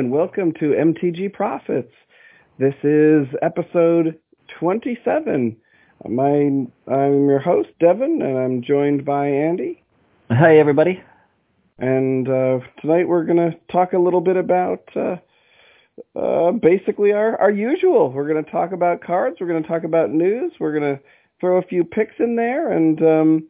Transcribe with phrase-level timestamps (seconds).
[0.00, 1.92] And welcome to MTG Profits.
[2.58, 4.18] This is episode
[4.58, 5.54] 27.
[6.08, 9.82] My, I'm your host, Devin, and I'm joined by Andy.
[10.30, 11.02] Hi, everybody.
[11.78, 15.16] And uh, tonight we're going to talk a little bit about uh,
[16.18, 18.10] uh, basically our, our usual.
[18.10, 19.36] We're going to talk about cards.
[19.38, 20.54] We're going to talk about news.
[20.58, 21.02] We're going to
[21.40, 22.72] throw a few picks in there.
[22.72, 23.48] And um,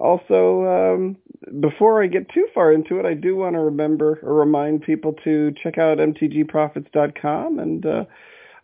[0.00, 1.16] also, um,
[1.60, 5.14] before I get too far into it, I do want to remember or remind people
[5.24, 8.04] to check out mtgprofits.com and uh,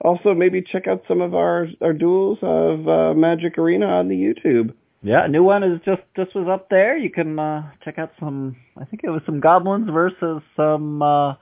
[0.00, 4.14] also maybe check out some of our, our duels of uh, Magic Arena on the
[4.14, 4.72] YouTube.
[5.02, 6.96] Yeah, a new one is just just was up there.
[6.96, 8.56] You can uh, check out some.
[8.76, 11.02] I think it was some goblins versus some.
[11.02, 11.34] Uh,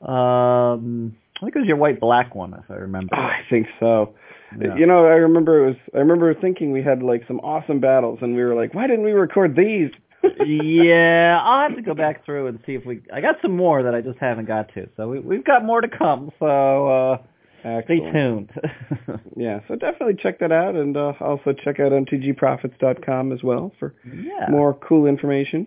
[0.00, 3.14] um, I think it was your white black one, if I remember.
[3.14, 4.14] Oh, I think so.
[4.60, 4.76] Yeah.
[4.76, 5.76] You know, I remember it was.
[5.94, 9.04] I remember thinking we had like some awesome battles, and we were like, why didn't
[9.04, 9.90] we record these?
[10.46, 13.00] yeah, I'll have to go back through and see if we.
[13.12, 15.80] I got some more that I just haven't got to, so we, we've got more
[15.80, 16.30] to come.
[16.38, 18.50] So uh, stay tuned.
[19.38, 23.94] Yeah, so definitely check that out, and uh, also check out mtgprofits.com as well for
[24.04, 24.46] yeah.
[24.48, 25.66] more cool information.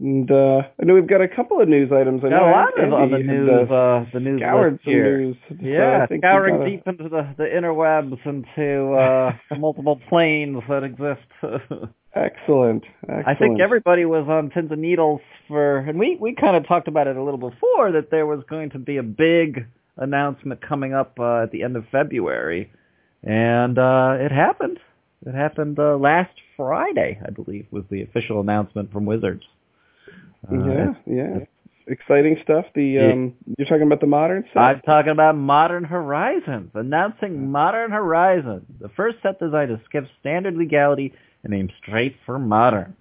[0.00, 2.22] And uh, I know we've got a couple of news items.
[2.24, 3.48] I Got know a lot of other news.
[3.70, 5.18] uh, Uh, the news scoured some here.
[5.18, 5.36] news.
[5.48, 10.00] so Yeah, I think we scouring gotta- deep into the the interwebs, into uh, multiple
[10.08, 11.22] planes that exist.
[12.14, 12.84] Excellent.
[13.08, 13.26] Excellent.
[13.28, 16.88] I think everybody was on pins and needles for, and we we kind of talked
[16.88, 19.64] about it a little before that there was going to be a big
[19.96, 22.72] announcement coming up uh, at the end of February,
[23.22, 24.80] and uh, it happened.
[25.24, 29.44] It happened uh, last Friday, I believe, was the official announcement from Wizards.
[30.50, 31.38] Uh, yeah, yeah.
[31.86, 32.64] Exciting stuff.
[32.74, 33.12] The Yeah.
[33.12, 34.62] um, you're talking about the modern set.
[34.62, 40.56] I'm talking about Modern Horizons, announcing Modern Horizons, the first set designed to skip standard
[40.56, 42.96] legality and aim straight for modern.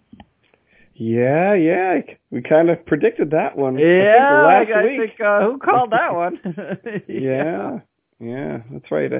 [0.95, 2.01] Yeah, yeah.
[2.29, 3.77] We kind of predicted that one.
[3.79, 4.99] Yeah, I think last I week.
[4.99, 6.39] think uh, who called that one?
[7.07, 7.79] yeah,
[8.19, 8.59] yeah.
[8.71, 9.11] That's right.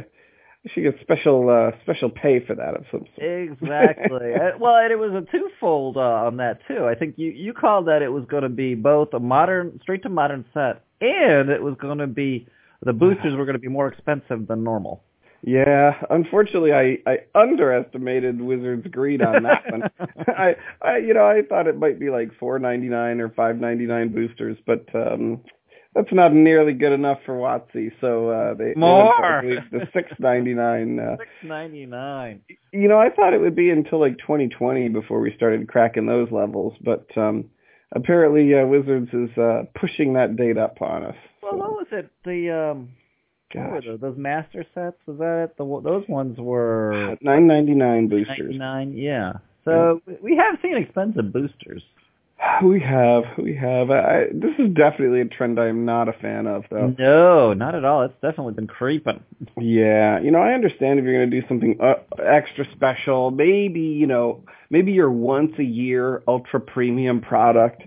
[0.65, 3.49] Uh, gets special uh, special pay for that of some sort.
[3.49, 4.31] exactly.
[4.59, 6.85] Well, and it was a twofold uh, on that too.
[6.85, 10.03] I think you you called that it was going to be both a modern, straight
[10.03, 12.47] to modern set, and it was going to be
[12.81, 15.03] the boosters were going to be more expensive than normal.
[15.45, 19.83] Yeah, unfortunately, I I underestimated Wizards' greed on that one.
[20.27, 23.57] I I you know I thought it might be like four ninety nine or five
[23.57, 25.41] ninety nine boosters, but um
[25.95, 27.91] that's not nearly good enough for WotC.
[28.01, 29.41] So uh, they they More.
[29.43, 30.99] went the six ninety nine.
[30.99, 32.41] Uh, Six ninety nine.
[32.71, 36.31] you know, I thought it would be until like 2020 before we started cracking those
[36.31, 37.45] levels, but um
[37.95, 41.15] apparently uh, Wizards is uh pushing that date up on us.
[41.41, 42.09] Well, what was it?
[42.25, 42.89] The um,
[43.53, 44.97] what were those, those master sets?
[45.05, 45.57] Was that it?
[45.57, 48.37] The those ones were 999 boosters.
[48.39, 48.93] ninety nine.
[48.97, 49.33] Yeah.
[49.65, 51.83] So we have seen expensive boosters.
[52.63, 53.91] We have, we have.
[53.91, 56.95] I, this is definitely a trend I'm not a fan of, though.
[56.97, 58.03] No, not at all.
[58.03, 59.21] It's definitely been creeping.
[59.59, 63.81] Yeah, you know, I understand if you're going to do something uh, extra special, maybe
[63.81, 67.83] you know, maybe your once a year ultra premium product,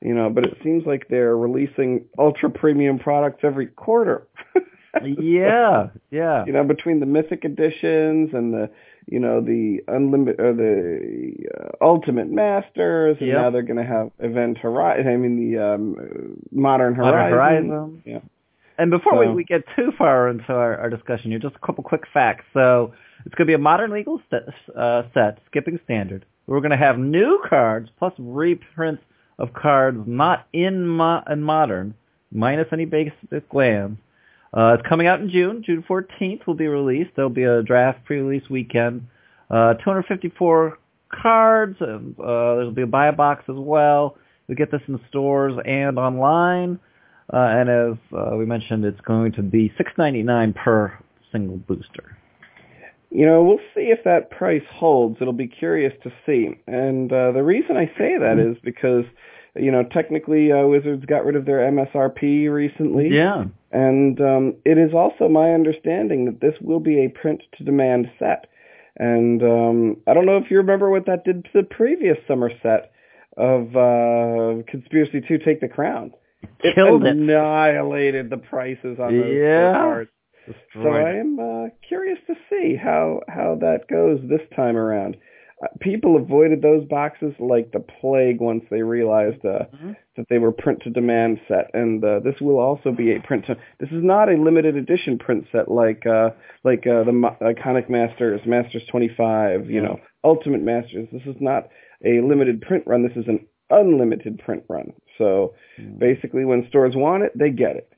[0.00, 4.26] you know, but it seems like they're releasing ultra premium products every quarter.
[5.02, 6.44] yeah, yeah.
[6.46, 8.70] you know, between the mythic editions and the,
[9.10, 13.36] you know, the unlimited or the uh, ultimate masters, and Yep.
[13.36, 15.08] now they're going to have event horizon.
[15.08, 15.96] I mean, the um,
[16.52, 17.68] modern Modern horizon.
[17.70, 18.02] Horizon.
[18.06, 18.20] Yeah.
[18.78, 21.66] And before So- we, we get too far into our, our discussion here, just a
[21.66, 22.44] couple quick facts.
[22.54, 22.94] So
[23.26, 24.44] it's going to be a modern legal set,
[24.76, 26.24] uh, set, skipping standard.
[26.46, 29.02] We're going to have new cards plus reprints
[29.38, 31.94] of cards not in, mo- in modern,
[32.32, 33.98] minus any basic lands.
[34.52, 35.62] Uh, it's coming out in June.
[35.64, 37.10] June 14th will be released.
[37.14, 39.06] There'll be a draft pre-release weekend.
[39.48, 40.78] Uh, 254
[41.10, 41.76] cards.
[41.80, 42.24] And, uh,
[42.56, 44.16] there'll be a buy box as well.
[44.48, 46.80] You'll get this in stores and online.
[47.32, 50.92] Uh, and as uh, we mentioned, it's going to be six ninety nine per
[51.30, 52.16] single booster.
[53.10, 55.18] You know, we'll see if that price holds.
[55.20, 56.58] It'll be curious to see.
[56.66, 59.04] And uh, the reason I say that is because,
[59.56, 63.08] you know, technically uh, Wizards got rid of their MSRP recently.
[63.08, 63.44] Yeah.
[63.72, 68.10] And um, it is also my understanding that this will be a print to demand
[68.18, 68.46] set.
[68.96, 72.50] And um, I don't know if you remember what that did to the previous summer
[72.62, 72.92] set
[73.36, 76.12] of uh, Conspiracy 2 Take the Crown.
[76.60, 77.16] It Killed it.
[77.16, 79.72] annihilated the prices on those Yeah.
[79.72, 80.10] cards.
[80.74, 85.16] So I am uh, curious to see how how that goes this time around.
[85.62, 89.94] Uh, people avoided those boxes like the plague once they realized uh, Mhm.
[90.16, 93.44] that they were print to demand set, and uh, this will also be a print
[93.46, 93.56] to.
[93.78, 96.30] This is not a limited edition print set like uh,
[96.64, 99.88] like uh, the Mo- iconic Masters, Masters 25, you Yeah.
[99.88, 101.08] know, Ultimate Masters.
[101.12, 101.68] This is not
[102.04, 103.02] a limited print run.
[103.02, 104.92] This is an unlimited print run.
[105.18, 105.98] So Mm.
[105.98, 107.88] basically, when stores want it, they get it.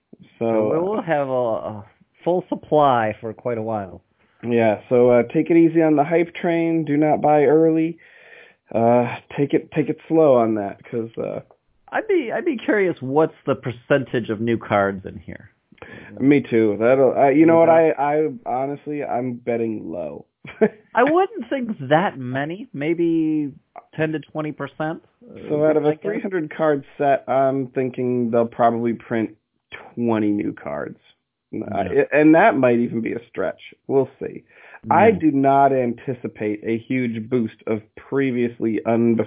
[0.40, 1.84] So So we'll have a, a
[2.24, 4.02] full supply for quite a while.
[4.42, 6.84] Yeah, so uh, take it easy on the hype train.
[6.84, 7.98] Do not buy early.
[8.74, 11.40] Uh, take it take it slow on that because uh,
[11.88, 15.50] I'd be I'd be curious what's the percentage of new cards in here.
[16.18, 16.76] me too.
[16.80, 20.26] That'll uh, you know what I I honestly I'm betting low.
[20.94, 23.52] I wouldn't think that many, maybe
[23.94, 25.02] ten to twenty percent.
[25.48, 29.36] So out of a 300 card set, I'm thinking they'll probably print
[29.94, 30.98] 20 new cards.
[31.54, 33.60] Uh, and that might even be a stretch.
[33.86, 34.44] We'll see.
[34.90, 39.18] I do not anticipate a huge boost of previously un-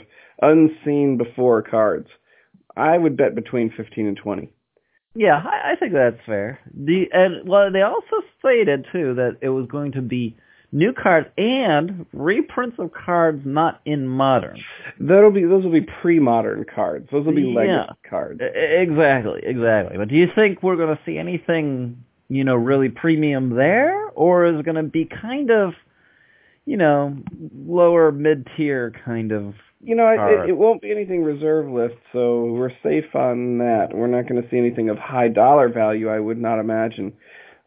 [0.41, 2.09] unseen before cards.
[2.75, 4.49] I would bet between 15 and 20.
[5.15, 6.59] Yeah, I, I think that's fair.
[6.73, 10.35] The and well, they also stated too that it was going to be
[10.73, 14.59] new cards and reprints of cards not in modern.
[14.99, 17.07] That'll be those will be pre-modern cards.
[17.13, 17.53] Those will be Yeah.
[17.55, 18.41] legacy cards.
[18.43, 19.97] Exactly, exactly.
[19.97, 24.45] But do you think we're going to see anything, you know, really premium there, or
[24.45, 25.73] is it going to be kind of,
[26.65, 27.17] you know,
[27.55, 29.53] lower mid-tier kind of?
[29.81, 33.89] You know, it, it won't be anything reserve list, so we're safe on that.
[33.93, 37.13] We're not going to see anything of high dollar value, I would not imagine.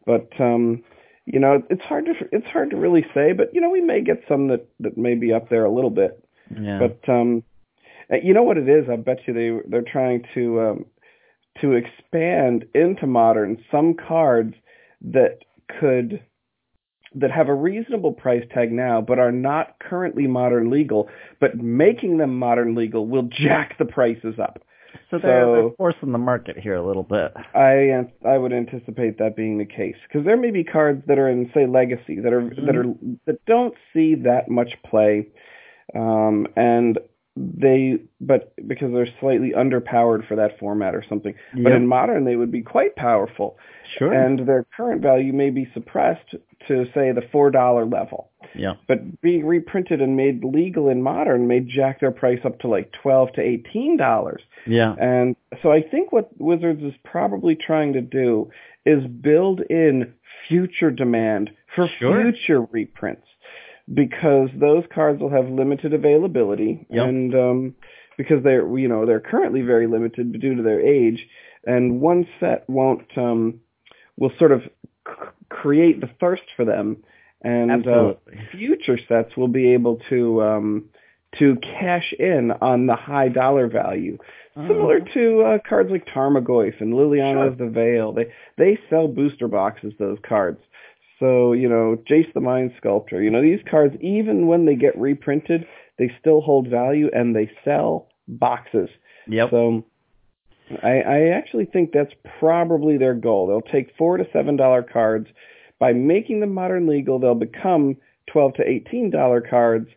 [0.04, 0.82] But um,
[1.26, 3.32] you know, it's hard to it's hard to really say.
[3.32, 5.90] But you know, we may get some that that may be up there a little
[5.90, 6.24] bit.
[6.50, 6.80] Yeah.
[6.80, 7.44] But um,
[8.22, 8.86] you know what it is?
[8.90, 10.86] I bet you they they're trying to um,
[11.60, 14.54] to expand into modern some cards
[15.00, 15.38] that
[15.80, 16.22] could
[17.14, 21.08] that have a reasonable price tag now, but are not currently modern legal.
[21.40, 24.60] But making them modern legal will jack the prices up.
[25.10, 27.32] so they're, they're so- forcing the market here a little bit.
[27.54, 31.28] I I would anticipate that being the case because there may be cards that are
[31.28, 32.84] in say legacy that are that are
[33.26, 35.28] that don't see that much play,
[35.94, 36.98] um, and
[37.56, 41.34] they but because they're slightly underpowered for that format or something.
[41.54, 43.56] But in modern they would be quite powerful,
[43.96, 44.12] Sure.
[44.12, 46.34] and their current value may be suppressed
[46.66, 48.30] to say the four dollar level.
[48.54, 48.74] yeah.
[48.86, 52.90] But being reprinted and made legal in modern may jack their price up to like
[52.92, 54.42] twelve to eighteen dollars.
[54.66, 54.94] Yeah.
[55.00, 58.50] And so I think what Wizards is probably trying to do
[58.84, 60.12] is build in
[60.48, 62.22] future demand for Sure.
[62.22, 63.26] future reprints
[63.92, 67.08] because those cards will have limited availability Yep.
[67.08, 67.74] and um
[68.16, 71.26] because they're you know they're currently very limited due to their age
[71.66, 73.60] and one set won't um
[74.16, 74.62] will sort of
[75.06, 75.12] c-
[75.48, 76.98] create the thirst for them
[77.42, 78.14] and uh,
[78.50, 80.84] future sets will be able to um
[81.38, 84.18] to cash in on the high dollar value
[84.66, 85.14] similar Uh-huh.
[85.14, 88.12] to uh, cards like Tarmogoyf and Liliana of the Veil.
[88.12, 90.58] They they sell booster boxes those cards.
[91.18, 93.22] So you know, Jace the Mind Sculptor.
[93.22, 95.66] You know, these cards even when they get reprinted,
[95.98, 98.88] they still hold value and they sell boxes.
[99.26, 99.50] Yep.
[99.50, 99.84] So
[100.82, 103.46] I, I actually think that's probably their goal.
[103.46, 105.28] They'll take four to seven dollar cards.
[105.78, 107.96] By making them modern legal, they'll become
[108.30, 109.88] twelve to eighteen dollar cards,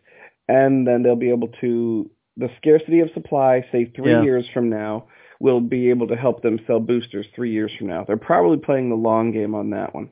[0.48, 4.22] and then they'll be able to the scarcity of supply, say three Yeah.
[4.22, 5.06] years from now,
[5.40, 8.04] will be able to help them sell boosters three years from now.
[8.04, 10.08] They're probably playing the long game on that one.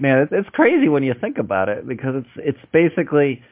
[0.00, 3.42] Man, it's, it's crazy when you think about it because it's it's basically,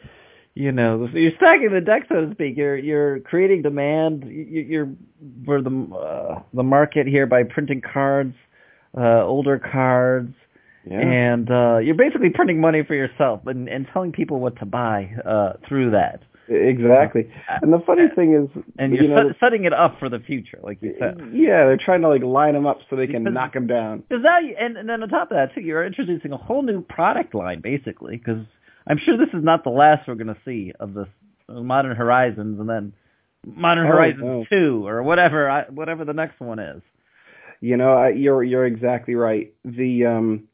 [0.55, 2.57] you know, you're stacking the deck, so to speak.
[2.57, 4.25] You're you're creating demand.
[4.25, 4.89] You- You're
[5.45, 8.35] for the uh, the market here by printing cards,
[8.97, 10.35] uh, older cards,
[10.85, 10.99] Yeah.
[11.01, 15.13] and uh, you're basically printing money for yourself and and telling people what to buy
[15.25, 16.23] uh, through that.
[16.49, 17.31] Exactly.
[17.63, 20.19] And the funny thing is, And you you're know, set, setting it up for the
[20.21, 21.19] future, like you said.
[21.33, 24.01] yeah, they're trying to like line them up so they can Because- knock them down.
[24.09, 26.83] Because that, and, and then on top of that too, you're introducing a whole new
[26.83, 28.17] product line basically.
[28.17, 28.45] Because
[28.87, 31.09] I'm sure this is not the last we're going to see of this
[31.49, 32.93] uh, Modern Horizons, and then
[33.45, 34.45] Modern Oh, Horizons no.
[34.51, 36.83] Two, or whatever, I, whatever the next one is.
[37.61, 39.53] You know, I, you're you're exactly right.
[39.65, 40.49] The um,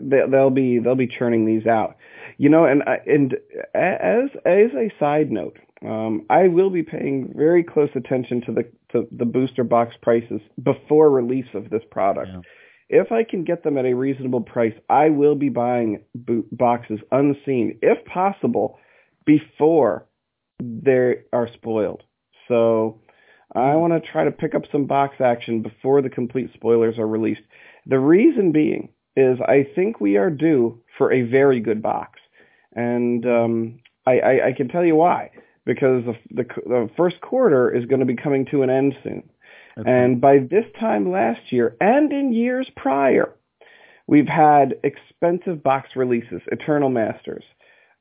[0.00, 1.96] they'll be they'll be churning these out.
[2.38, 3.34] You know, and and
[3.74, 8.64] as as a side note, um, I will be paying very close attention to the
[8.92, 12.28] to the booster box prices before release of this product.
[12.32, 12.40] Yeah.
[12.88, 17.00] If I can get them at a reasonable price, I will be buying bo- boxes
[17.10, 18.78] unseen, if possible,
[19.24, 20.06] before
[20.60, 22.02] they are spoiled.
[22.48, 23.00] So
[23.54, 27.06] I want to try to pick up some box action before the complete spoilers are
[27.06, 27.40] released.
[27.86, 32.20] The reason being is I think we are due for a very good box,
[32.74, 35.30] and um, I, I, I can tell you why.
[35.64, 39.22] Because the, the, the first quarter is going to be coming to an end soon.
[39.78, 39.88] Okay.
[39.88, 43.32] And by this time last year and in years prior,
[44.08, 47.44] we've had expensive box releases, Eternal Masters,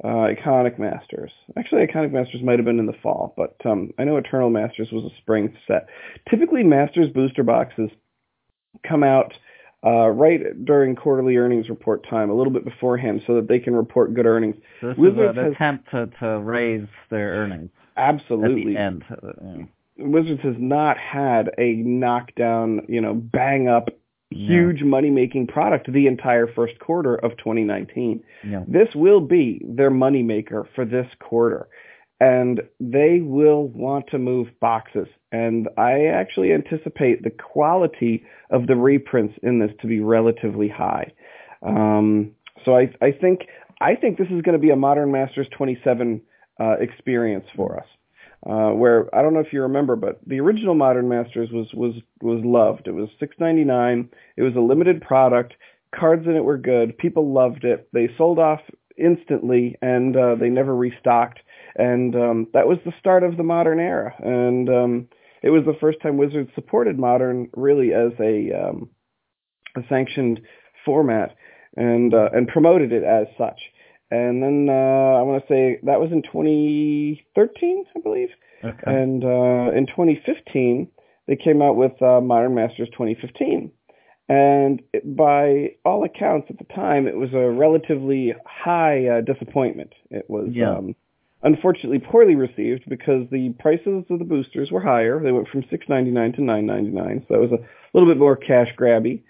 [0.04, 1.32] uh, Iconic Masters.
[1.56, 4.90] Actually, Iconic Masters might have been in the fall, but um, I know Eternal Masters
[4.92, 5.88] was a spring set.
[6.32, 7.92] Typically, Masters booster boxes
[8.88, 9.34] come out
[9.86, 13.76] uh, right during quarterly earnings report time, a little bit beforehand, so that they can
[13.76, 14.56] report good earnings.
[14.80, 18.76] So this Wizards is an attempt to, to raise their earnings Absolutely.
[18.76, 19.04] at the end.
[19.44, 20.06] Yeah.
[20.06, 23.90] Wizards has not had a knockdown, you know, bang up,
[24.30, 28.24] huge money making product the entire first quarter of 2019.
[28.48, 28.64] Yeah.
[28.68, 31.68] This will be their moneymaker for this quarter.
[32.22, 35.08] And they will want to move boxes.
[35.32, 41.14] And I actually anticipate the quality of the reprints in this to be relatively high.
[41.66, 43.48] Um, so I, I think
[43.82, 46.22] I think this is going to be a Modern Masters 27
[46.60, 47.88] uh, experience for us.
[48.44, 51.94] Uh, where I don't know if you remember, but the original Modern Masters was was
[52.22, 52.88] was loved.
[52.88, 54.10] It was six ninety nine.
[54.36, 55.54] It was a limited product.
[55.94, 56.98] Cards in it were good.
[56.98, 57.88] People loved it.
[57.94, 58.62] They sold off
[58.98, 61.40] instantly, and uh, they never restocked.
[61.76, 64.14] And um, that was the start of the modern era.
[64.20, 65.08] And um,
[65.42, 68.90] it was the first time Wizards supported modern really as a um,
[69.76, 70.42] a sanctioned
[70.86, 71.36] format
[71.76, 73.60] and uh, and promoted it as such.
[74.10, 78.30] And then uh, I want to say that was in 2013, I believe.
[78.64, 78.78] Okay.
[78.86, 80.90] And uh, in 2015,
[81.28, 83.72] they came out with uh, Modern Masters 2015.
[84.28, 89.94] And it, by all accounts at the time, it was a relatively high uh, disappointment.
[90.10, 90.78] It was Yeah.
[90.78, 90.96] um,
[91.44, 95.22] unfortunately poorly received because the prices of the boosters were higher.
[95.22, 97.60] They went from 6.99 to 9.99, so that was a
[97.94, 99.22] little bit more cash grabby.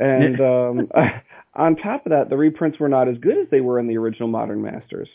[0.00, 0.88] And um,
[1.54, 3.98] on top of that, the reprints were not as good as they were in the
[3.98, 5.08] original Modern Masters.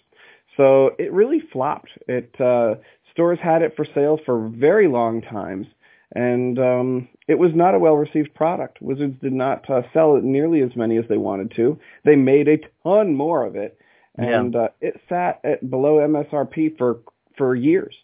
[0.56, 1.90] So it really flopped.
[2.08, 2.76] It uh,
[3.12, 5.68] stores had it for sale for very long times,
[6.14, 8.82] and um, it was not a well-received product.
[8.82, 11.80] Wizards did not uh, sell it nearly as many as they wanted to.
[12.06, 13.78] They made a ton more of it,
[14.18, 17.00] and uh, it sat at below MSRP for
[17.38, 17.96] for years.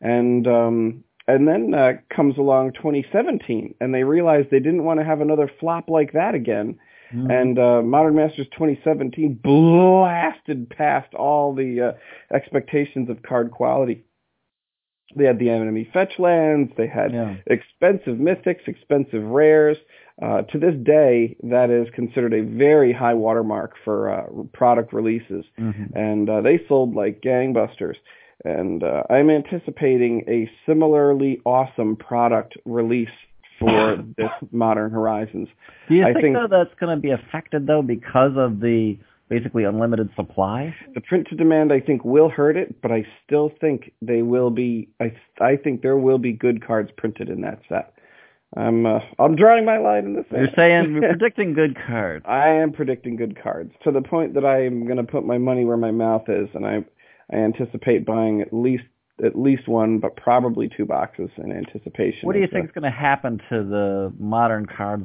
[0.00, 5.04] And um, and then uh, comes along 2017, and they realized they didn't want to
[5.04, 6.78] have another flop like that again.
[7.14, 7.30] Mhm.
[7.30, 14.04] And uh, Modern Masters 2017 blasted past all the uh, expectations of card quality.
[15.14, 16.72] They had the enemy fetch lands.
[16.76, 17.36] They had yeah.
[17.46, 19.76] expensive mythics, expensive rares.
[20.22, 25.44] Uh, to this day, that is considered a very high watermark for uh, product releases,
[25.58, 25.90] Mhm.
[25.96, 27.96] and uh, they sold like gangbusters.
[28.44, 33.10] And uh, I'm anticipating a similarly awesome product release
[33.58, 35.48] for this Modern Horizons.
[35.88, 38.98] Do you I think, think- though that's going to be affected though because of the
[39.28, 40.74] basically unlimited supply?
[40.94, 44.50] The print to demand, I think, will hurt it, but I still think they will
[44.50, 44.88] be.
[45.00, 47.94] I I think there will be good cards printed in that set.
[48.56, 50.42] I'm uh, I'm drawing my line in the sand.
[50.42, 52.24] You're saying you're predicting good cards.
[52.28, 55.38] I am predicting good cards to the point that I am going to put my
[55.38, 56.84] money where my mouth is, and I
[57.32, 58.84] I anticipate buying at least
[59.24, 62.26] at least one, but probably two boxes in anticipation.
[62.26, 65.04] What do you think is going to happen to the modern cards,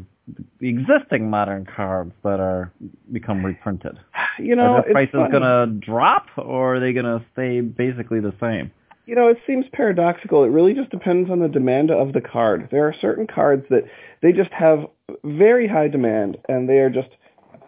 [0.60, 2.72] the existing modern cards that are
[3.12, 3.98] become reprinted?
[4.40, 8.20] You know, are the prices going to drop, or are they going to stay basically
[8.20, 8.72] the same?
[9.08, 10.44] You know, it seems paradoxical.
[10.44, 12.68] It really just depends on the demand of the card.
[12.72, 13.86] There are certain cards that
[14.22, 14.86] they just have
[15.24, 17.08] very high demand and they are just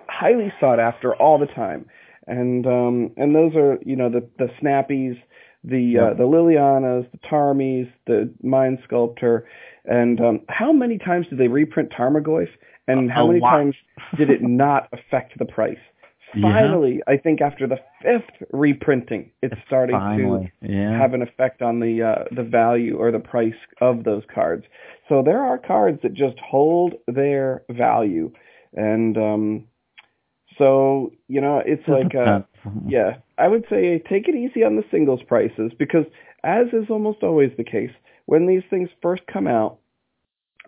[0.10, 1.86] highly sought after all the time.
[2.28, 5.18] And um and those are, you know, the the snappies,
[5.64, 9.48] the uh, the Lilianas, the Tarmies, the Mind Sculptor,
[9.86, 12.50] and um how many times did they reprint Tarmogoyf
[12.90, 13.76] and how many times
[14.18, 15.80] did it not affect the price?
[16.36, 16.54] Yeah.
[16.54, 20.96] Finally, I think after the fifth reprinting, it's starting to yeah.
[20.98, 24.66] have an effect on the uh, the value or the price of those cards.
[25.08, 28.32] So there are cards that just hold their value,
[28.74, 29.66] and um,
[30.60, 32.42] so you know it's like uh,
[32.88, 36.06] yeah, I would say take it easy on the singles prices because
[36.44, 37.92] as is almost always the case
[38.26, 39.80] when these things first come out.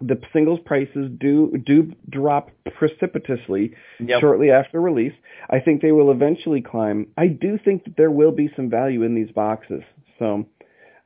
[0.01, 4.19] The singles prices do do drop precipitously Yep.
[4.21, 5.13] shortly after release.
[5.49, 7.07] I think they will eventually climb.
[7.17, 9.83] I do think that there will be some value in these boxes.
[10.19, 10.45] So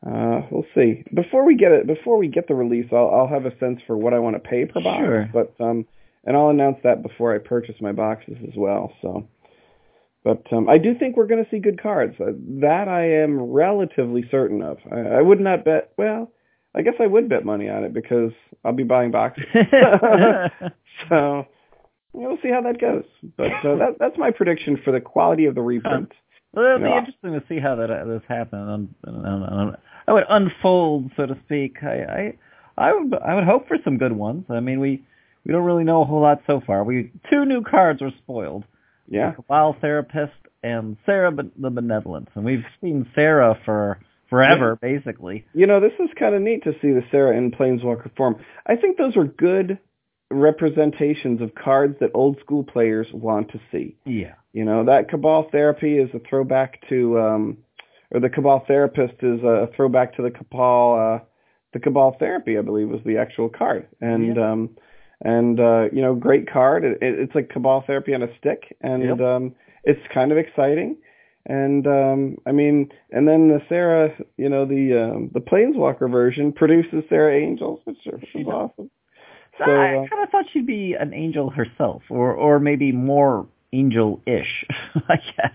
[0.06, 1.04] uh, we'll see.
[1.14, 3.98] Before we get it, before we get the release, I'll, I'll have a sense for
[3.98, 5.04] what I want to pay per box.
[5.04, 5.30] Sure.
[5.34, 5.86] But um,
[6.24, 8.94] and I'll announce that before I purchase my boxes as well.
[9.02, 9.28] So.
[10.24, 12.16] But um, I do think we're going to see good cards.
[12.20, 14.78] Uh, that I am relatively certain of.
[14.92, 15.92] I, I would not bet.
[15.98, 16.32] Well,
[16.76, 18.32] I guess I would bet money on it because
[18.64, 19.46] I'll be buying boxes.
[21.10, 21.46] so
[22.12, 23.06] we'll see how that goes.
[23.38, 26.12] But uh, that, that's my prediction for the quality of the reprint.
[26.54, 28.90] Well, it'll be interesting to see how that uh, this happens.
[30.08, 31.78] I would unfold, so to speak.
[31.82, 32.34] I,
[32.78, 34.46] I, I would, I would hope for some good ones.
[34.50, 35.04] I mean, we,
[35.46, 36.84] we don't really know a whole lot so far.
[36.84, 38.64] We two new cards were spoiled.
[39.08, 39.34] Yeah.
[39.34, 44.90] Cabal Therapist and Serra the Benevolent, and we've seen Serra for forever, yeah.
[44.98, 45.46] basically.
[45.54, 48.38] You know, this is kind of neat to see the Serra in Planeswalker form.
[48.66, 49.80] I think those are good
[50.32, 53.96] representations of cards that old school players want to see.
[54.06, 54.36] Yeah.
[54.54, 57.58] You know, that Cabal Therapy is a throwback to, um,
[58.12, 61.26] or the Cabal Therapist is a throwback to the Cabal, uh,
[61.74, 63.88] the Cabal Therapy, I believe, was the actual card.
[64.02, 64.52] And, yeah.
[64.52, 64.70] um,
[65.22, 66.84] and, uh, you know, great card.
[66.84, 68.76] It, it, it's like Cabal Therapy on a stick.
[68.82, 69.20] And, yep.
[69.22, 70.98] um, it's kind of exciting.
[71.46, 76.52] And um I mean, and then the Serra, you know, the um the Planeswalker version
[76.52, 78.90] produces Serra Angels, which is awesome.
[79.58, 83.48] So, I uh, kind of thought she'd be an angel herself, or or maybe more
[83.72, 84.66] angel-ish,
[85.10, 85.54] I guess.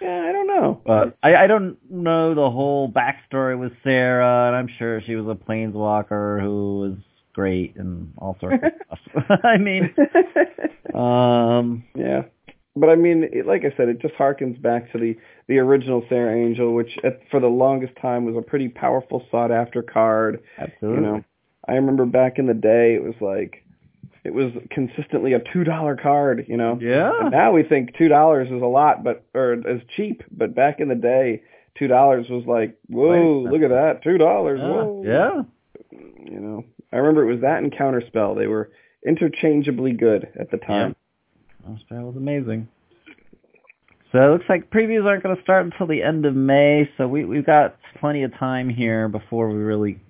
[0.00, 0.80] Yeah, I don't know.
[0.84, 5.26] But I, I don't know the whole backstory with Serra, and I'm sure she was
[5.26, 6.96] a planeswalker who was
[7.32, 9.40] great and all sorts of stuff.
[9.44, 9.94] I mean,
[10.94, 12.22] um, yeah.
[12.78, 15.16] But I mean, it, like I said, it just harkens back to the
[15.48, 19.50] the original Serra Angel, which at, for the longest time was a pretty powerful, sought
[19.50, 20.40] after card.
[20.58, 20.96] Absolutely.
[20.96, 21.24] You know,
[21.66, 23.64] I remember back in the day, it was like
[24.24, 26.78] it was consistently a two dollar card, you know.
[26.80, 27.12] Yeah.
[27.20, 30.22] And now we think two dollars is a lot, but or is cheap.
[30.30, 31.42] But back in the day,
[31.78, 34.60] two dollars was like, whoa, look at that, two dollars.
[34.62, 34.68] Yeah.
[34.68, 35.02] Whoa.
[35.04, 35.42] Yeah.
[36.30, 38.36] You know, I remember it was that and Counterspell.
[38.36, 38.70] They were
[39.06, 40.94] interchangeably good at the time.
[41.68, 42.68] Counterspell was amazing.
[44.12, 47.06] So it looks like previews aren't going to start until the end of May, so
[47.06, 50.00] we, we've got plenty of time here before we really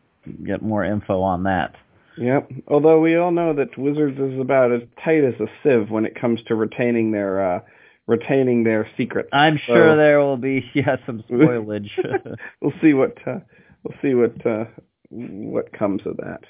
[0.45, 1.75] get more info on that.
[2.17, 2.51] Yep.
[2.69, 6.21] Although we all know that Wizards is about as tight as a sieve when it
[6.21, 7.61] comes to retaining their uh,
[8.07, 9.29] retaining their secrets.
[9.33, 11.91] I'm so, sure there will be yeah some spoilage.
[12.61, 13.39] we'll see what uh,
[13.85, 14.65] we'll see what uh,
[15.11, 16.41] what comes of that.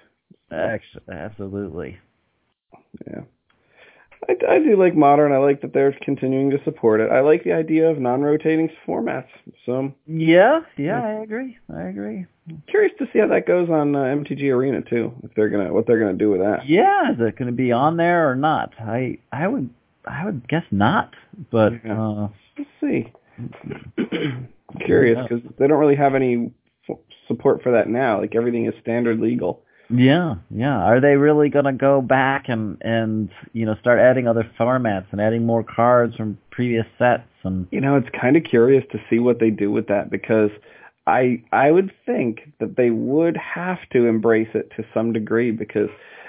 [0.50, 1.98] Actually, absolutely.
[3.06, 3.20] Yeah.
[4.28, 5.32] I, I do like modern.
[5.32, 7.10] I like that they're continuing to support it.
[7.10, 9.28] I like the idea of non-rotating formats.
[9.64, 11.58] So yeah, yeah, I agree.
[11.74, 12.26] I agree.
[12.68, 15.12] Curious to see how that goes on uh, MTG Arena too.
[15.22, 16.66] If they're gonna, what they're gonna do with that.
[16.66, 18.72] Yeah, is it gonna be on there or not?
[18.80, 19.70] I I would
[20.04, 21.14] I would guess not,
[21.50, 22.00] but yeah.
[22.00, 23.12] uh, let's see.
[24.84, 26.50] Curious because they don't really have any
[26.88, 28.20] f- support for that now.
[28.20, 29.62] Like everything is standard legal.
[29.90, 30.76] Yeah, yeah.
[30.76, 35.06] Are they really going to go back and and you know start adding other formats
[35.12, 38.98] and adding more cards from previous sets and you know it's kind of curious to
[39.08, 40.50] see what they do with that because
[41.06, 45.88] I I would think that they would have to embrace it to some degree because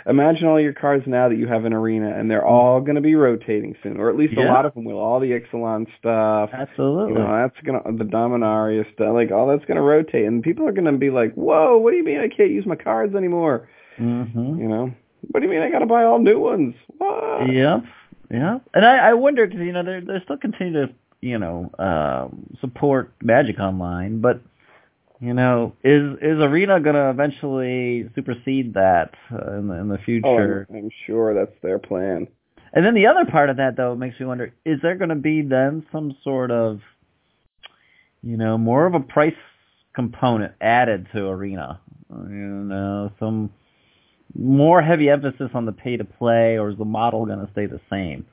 [0.10, 3.02] imagine all your cards now that you have an arena and they're all going to
[3.02, 4.46] be rotating soon or at least yeah.
[4.46, 4.98] a lot of them will.
[4.98, 7.14] All the Ixalan stuff absolutely.
[7.14, 10.44] you know that's going to the Dominaria stuff like all that's going to rotate and
[10.44, 12.76] people are going to be like whoa what do you mean I can't use my
[12.76, 13.70] cards anymore?
[14.00, 14.60] Mm-hmm.
[14.60, 14.94] you know?
[15.32, 16.76] What do you mean I got to buy all new ones?
[16.98, 17.52] What?
[17.52, 17.84] yep.
[18.32, 21.70] Yeah and I I wonder because you know they're they're still continuing to you know
[21.78, 24.42] um support Magic Online but
[25.20, 29.98] you know, is is Arena going to eventually supersede that uh, in the in the
[29.98, 30.66] future?
[30.70, 32.28] Oh, I'm, I'm sure that's their plan.
[32.72, 35.16] And then the other part of that, though, makes me wonder: is there going to
[35.16, 36.80] be then some sort of,
[38.22, 39.36] you know, more of a price
[39.94, 41.82] component added to Arena?
[42.10, 43.52] You know, some
[44.34, 47.66] more heavy emphasis on the pay to play, or is the model going to stay
[47.66, 48.26] the same?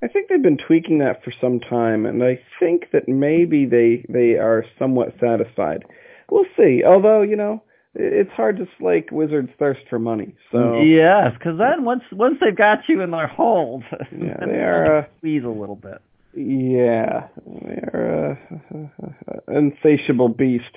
[0.00, 4.04] I think they've been tweaking that for some time, and I think that maybe they
[4.08, 5.84] they are somewhat satisfied
[6.32, 6.82] we'll see.
[6.84, 7.62] Although you know,
[7.94, 10.34] it's hard to slake Wizards' thirst for money.
[10.50, 14.98] So yes, because then once once they've got you in their hold, yeah, they are
[14.98, 16.00] uh, squeeze a little bit.
[16.34, 18.38] Yeah, they're
[18.72, 20.74] uh, insatiable beast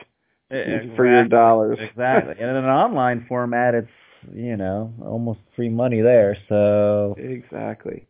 [0.49, 0.95] exactly.
[0.95, 1.79] for your dollars.
[1.81, 3.87] exactly, and in an online format, it's
[4.33, 6.37] you know almost free money there.
[6.49, 8.07] So exactly.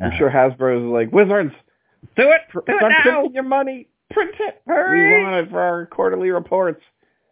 [0.00, 1.54] I'm uh, sure Hasbro's like Wizards.
[2.16, 2.40] Do it.
[2.52, 3.24] Do it now.
[3.32, 3.88] your money.
[4.10, 4.62] Print it.
[4.66, 5.18] Hurry.
[5.18, 6.82] We want it for our quarterly reports.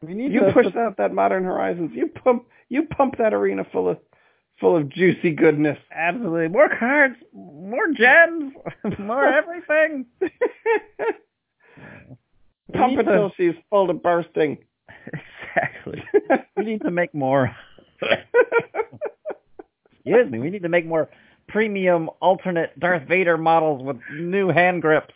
[0.02, 1.92] We need you to push out that Modern Horizons.
[1.94, 2.46] You pump.
[2.68, 3.98] You pump that arena full of
[4.58, 5.78] full of juicy goodness.
[5.94, 6.48] Absolutely.
[6.48, 8.54] More cards, more gems,
[8.98, 10.06] more everything.
[12.72, 14.56] Pump it till she's full to bursting.
[15.54, 16.02] Exactly.
[16.56, 17.54] we need to make more.
[20.04, 20.38] Excuse me.
[20.38, 21.10] We need to make more
[21.48, 25.12] premium alternate Darth Vader models with new hand grips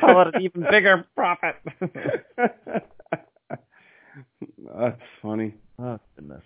[0.00, 1.56] call it an even bigger profit.
[4.74, 5.54] That's funny.
[5.78, 6.42] Oh goodness.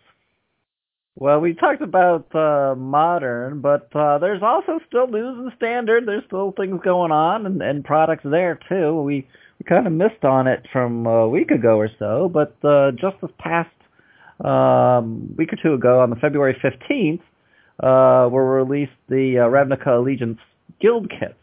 [1.16, 6.06] Well, we talked about uh, modern, but uh, there's also still news and standard.
[6.06, 9.00] There's still things going on and, and products there too.
[9.02, 9.26] We
[9.58, 13.16] we kind of missed on it from a week ago or so, but uh, just
[13.22, 13.70] this past
[14.44, 17.20] um, week or two ago, on the February 15th,
[17.80, 20.40] uh, were released the uh, Ravnica Allegiance
[20.80, 21.34] Guild kits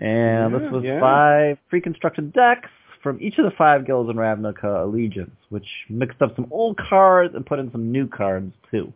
[0.00, 0.98] And Yeah, this was yeah.
[0.98, 2.70] five pre-constructed decks
[3.02, 7.34] from each of the five guilds in Ravnica Allegiance, which mixed up some old cards
[7.34, 8.92] and put in some new cards too.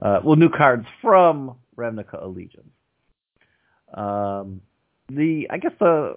[0.00, 2.70] Uh, well, new cards from Ravnica Allegiance.
[3.94, 4.62] Um,
[5.08, 6.16] the I guess the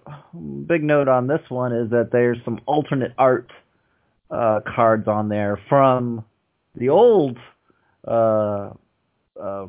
[0.68, 3.52] big note on this one is that there's some alternate art
[4.30, 6.24] uh, cards on there from
[6.76, 7.38] the old
[8.08, 8.70] uh,
[9.42, 9.68] uh,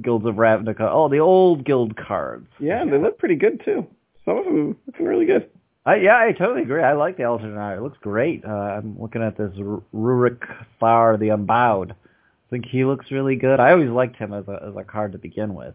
[0.00, 0.88] guilds of Ravnica.
[0.90, 2.48] Oh, the old guild cards.
[2.58, 3.86] Yeah, they look pretty good too.
[4.24, 5.50] Some of them looking really good.
[5.84, 6.82] I, yeah, I totally agree.
[6.82, 7.78] I like the alternate art.
[7.78, 8.44] It looks great.
[8.44, 10.40] Uh, I'm looking at this R- Rurik
[10.78, 11.90] Thar, the Unbowed.
[11.92, 13.58] I think he looks really good.
[13.58, 15.74] I always liked him as a as a card to begin with.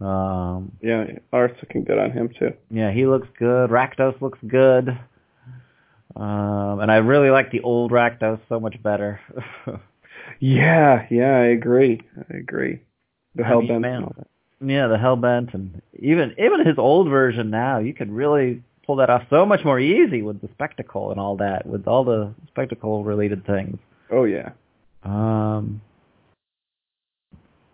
[0.00, 2.52] Um, Yeah, art's looking good on him too.
[2.70, 3.70] yeah, he looks good.
[3.70, 4.88] Rakdos looks good.
[6.16, 9.20] Um, and I really like the old Rakdos so much better.
[10.40, 12.00] Yeah, yeah, I agree.
[12.30, 12.80] I agree.
[13.34, 13.94] The I mean, Hellbent man.
[13.94, 14.26] and all that.
[14.60, 19.10] yeah, the Hellbent and even even his old version now, you could really pull that
[19.10, 23.02] off so much more easy with the spectacle and all that, with all the spectacle
[23.04, 23.78] related things.
[24.10, 24.50] Oh yeah.
[25.02, 25.80] Um,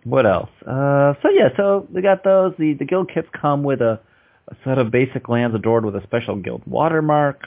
[0.05, 0.51] what else?
[0.67, 2.55] Uh, so yeah, so we got those.
[2.59, 4.01] The the guild kits come with a,
[4.49, 7.47] a set of basic lands adored with a special guild watermark.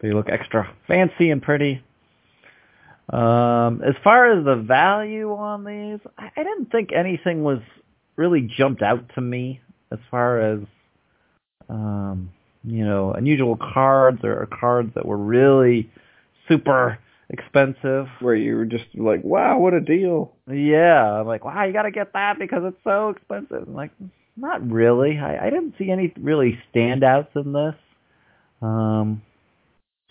[0.00, 1.82] They look extra fancy and pretty.
[3.10, 7.58] Um, as far as the value on these, I, I didn't think anything was
[8.16, 9.60] really jumped out to me
[9.90, 10.60] as far as
[11.68, 12.30] um,
[12.64, 15.90] you know unusual cards or, or cards that were really
[16.48, 18.06] super expensive.
[18.20, 20.32] Where you were just like, wow, what a deal.
[20.50, 23.64] Yeah, I'm like, wow, you got to get that because it's so expensive.
[23.66, 23.90] I'm like,
[24.36, 25.18] not really.
[25.18, 27.74] I, I didn't see any really standouts in this.
[28.62, 29.22] Um,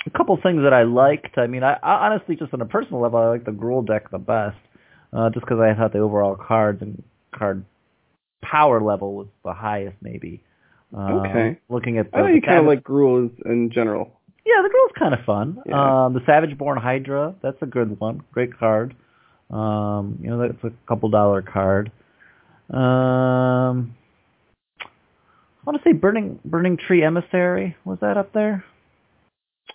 [0.06, 1.38] a couple things that I liked.
[1.38, 4.10] I mean, I, I honestly, just on a personal level, I like the Gruul deck
[4.12, 4.58] the best,
[5.14, 7.04] uh, just because I thought the overall cards and
[7.36, 7.66] card
[8.42, 10.42] power level was the highest, maybe.
[10.96, 11.60] Uh, Okay.
[11.70, 14.20] Looking at the, I know you kind of like Gruul in general.
[14.46, 15.62] yeah, the Gruul's kind of fun.
[15.66, 16.06] Yeah.
[16.06, 18.24] Um, the Savageborn Hydra, that's a good one.
[18.34, 18.96] Great card.
[19.50, 21.92] Um, you know, that's a couple dollar card.
[22.70, 23.96] Um,
[24.82, 27.76] I want to say Burning Burning Tree Emissary.
[27.86, 28.64] Was that up there?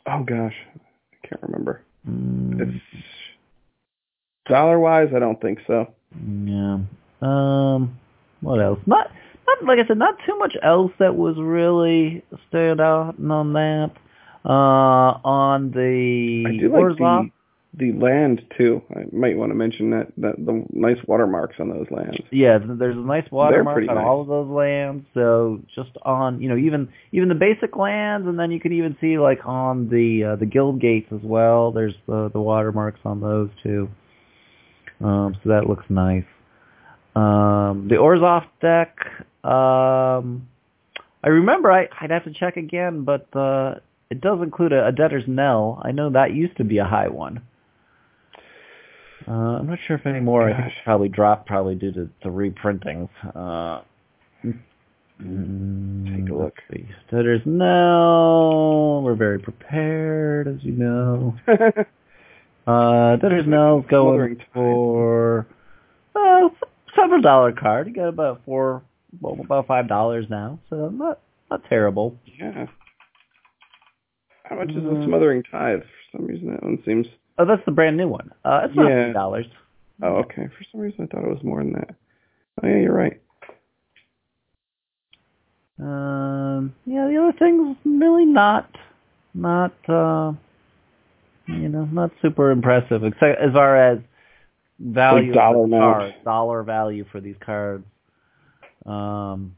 [0.06, 1.82] Oh gosh, I can't remember.
[2.08, 2.82] Mm, It's
[4.48, 5.92] dollar wise, I don't think so.
[6.44, 6.78] yeah.
[7.22, 7.98] Um,
[8.40, 8.78] what else?
[8.86, 9.10] Not,
[9.46, 13.90] not like I said, not too much else that was really stood out on that.
[14.44, 17.32] Uh, on the I do like Orzhov-
[17.78, 18.82] the land too.
[18.94, 22.18] I might want to mention that that the nice watermarks on those lands.
[22.30, 24.04] Yeah, there's a nice watermark on nice.
[24.04, 25.04] all of those lands.
[25.12, 28.96] So just on, you know, even even the basic lands, and then you can even
[29.00, 31.70] see like on the uh, the guild gates as well.
[31.70, 33.88] There's the the watermarks on those too.
[35.04, 36.24] Um, so that looks nice.
[37.14, 38.96] Um, the Orzhov deck.
[39.44, 40.48] Um,
[41.22, 43.76] I remember I, I'd have to check again, but uh,
[44.10, 45.82] it does include a, a debtor's knell.
[45.84, 47.42] I know that used to be a high one.
[49.28, 50.48] Uh, I'm not sure if anymore.
[50.48, 53.08] I think it's probably dropped, probably due to, the reprintings.
[53.34, 53.82] Uh,
[55.22, 56.54] mm, Take a look.
[56.72, 56.86] see.
[57.10, 59.02] Debtor's knell.
[59.02, 61.36] We're very prepared, as you know.
[62.68, 65.46] Uh, knell's Smothering going for
[66.16, 66.48] uh,
[66.96, 67.86] several dollar card.
[67.86, 68.82] You got about four,
[69.20, 72.18] well, about five dollars now, so not not terrible.
[72.26, 72.66] yeah.
[74.42, 74.98] How much is Mm.
[74.98, 75.82] the Smothering Tithe?
[75.82, 77.06] For some reason, that one seems.
[77.38, 78.32] Oh, that's the brand new one.
[78.44, 79.12] Uh, it's about yeah.
[79.12, 79.46] dollars.
[80.02, 80.48] Oh, okay.
[80.56, 81.94] For some reason, I thought it was more than that.
[82.62, 83.20] Oh yeah, you're right.
[85.78, 88.70] Um, yeah, the other thing's really not,
[89.34, 90.32] not, uh,
[91.46, 93.98] you know, not super impressive, except as far as
[94.78, 97.84] value Like dollar of the cards, dollar value for these cards.
[98.86, 99.54] Um,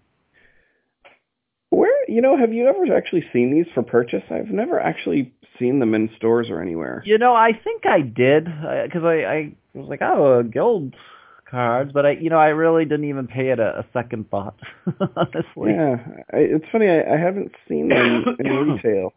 [2.09, 4.23] you know, have you ever actually seen these for purchase?
[4.31, 7.03] I've never actually seen them in stores or anywhere.
[7.05, 10.95] you know, I think I did because I, I was like, oh, uh, guild
[11.51, 14.59] cards, but I, you know, I really didn't even pay it a, a second thought,
[15.17, 15.73] honestly.
[15.73, 15.97] Yeah,
[16.33, 16.89] I, it's funny.
[16.89, 19.13] I, I haven't seen them in retail,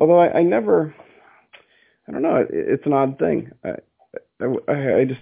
[0.00, 0.94] although I, I never.
[2.08, 2.36] I don't know.
[2.36, 3.50] It, it's an odd thing.
[3.64, 3.76] I,
[4.68, 5.20] I, I just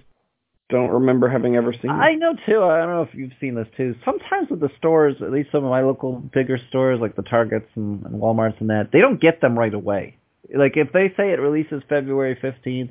[0.71, 1.91] don't remember having ever seen.
[1.91, 2.63] I know too.
[2.63, 3.95] I don't know if you've seen this too.
[4.05, 7.69] Sometimes with the stores, at least some of my local bigger stores like the Targets
[7.75, 10.17] and, and Walmarts and that, they don't get them right away.
[10.55, 12.91] Like if they say it releases February 15th,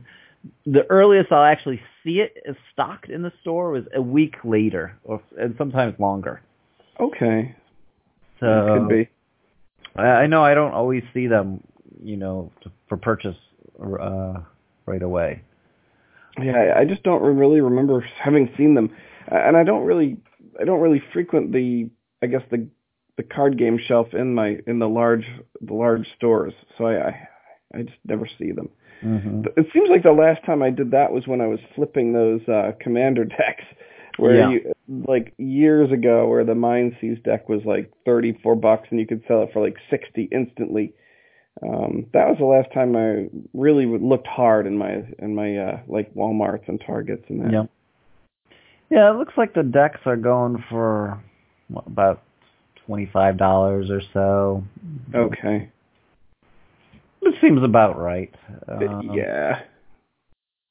[0.65, 4.97] the earliest I'll actually see it is stocked in the store is a week later,
[5.03, 6.41] or and sometimes longer.
[6.99, 7.55] Okay,
[8.39, 9.09] So that could be.
[9.95, 11.61] I I know I don't always see them,
[12.03, 12.51] you know,
[12.87, 13.35] for purchase
[13.81, 14.39] uh,
[14.85, 15.41] right away.
[16.43, 18.89] Yeah, I- just don't really remember having seen them,
[19.27, 20.17] and I don't really,
[20.59, 21.89] I don't really frequent the,
[22.21, 22.67] I guess the,
[23.17, 25.25] the card game shelf in my in the large
[25.61, 27.27] the large stores, so I I,
[27.75, 28.69] I just never see them.
[29.01, 32.13] hmm It seems like the last time I did that was when I was flipping
[32.13, 33.63] those uh commander decks
[34.17, 34.49] where Yeah.
[34.51, 34.73] you
[35.05, 39.23] like years ago where the Mind Seize deck was like 34 bucks and you could
[39.27, 40.93] sell it for like 60 instantly.
[41.61, 45.79] Um that was the last time I really looked hard in my in my uh
[45.87, 47.51] like Walmarts and Targets and that.
[47.51, 47.63] Yeah.
[48.89, 51.21] Yeah, it looks like the decks are going for
[51.67, 52.23] what, about
[52.85, 54.63] twenty-five dollars or so.
[55.13, 55.69] Okay.
[57.21, 58.33] It seems about right.
[58.67, 59.61] Um, yeah.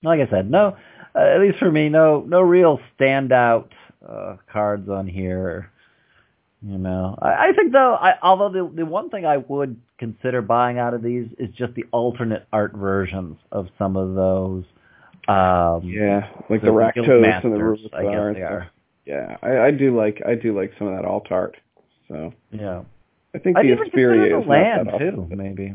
[0.02, 0.76] Like I said, no,
[1.14, 3.68] uh, at least for me, no, no real standout
[4.08, 5.70] uh, cards on here.
[6.60, 10.42] You know, I, I think though, I, although the the one thing I would consider
[10.42, 14.64] buying out of these is just the alternate art versions of some of those.
[15.28, 18.70] Um, Yeah, like the, Guild Rakdos and the Masters, Rufus I guess they are.
[19.06, 21.56] Yeah, I, I do like I do like some of that alt art.
[22.08, 22.82] So Yeah,
[23.34, 25.38] I think the Asperia the is land not that too, awesome.
[25.38, 25.74] maybe.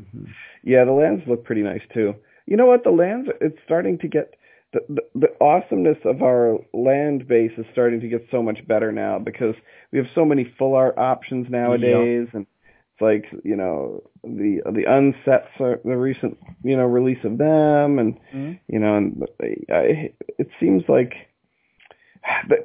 [0.63, 2.13] Yeah, the lands look pretty nice too.
[2.45, 2.83] You know what?
[2.83, 4.33] The lands it's starting to get
[4.73, 8.91] the, the the awesomeness of our land base is starting to get so much better
[8.91, 9.55] now because
[9.91, 12.45] we have so many full art options nowadays, and
[12.93, 17.99] it's like you know the the unsets are the recent you know release of them,
[17.99, 18.59] and Mhm.
[18.67, 19.23] you know, and
[19.71, 21.13] I, it seems like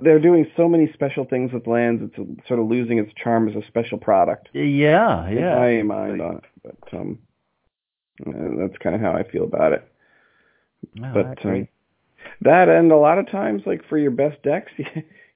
[0.00, 2.02] they're doing so many special things with lands.
[2.02, 4.48] It's sort of losing its charm as a special product.
[4.52, 5.54] Yeah, yeah.
[5.56, 7.18] my mind on it, but um,
[8.26, 9.86] uh, that's kind of how I feel about it.
[10.94, 11.68] No, I but um,
[12.42, 14.72] that and a lot of times, like for your best decks,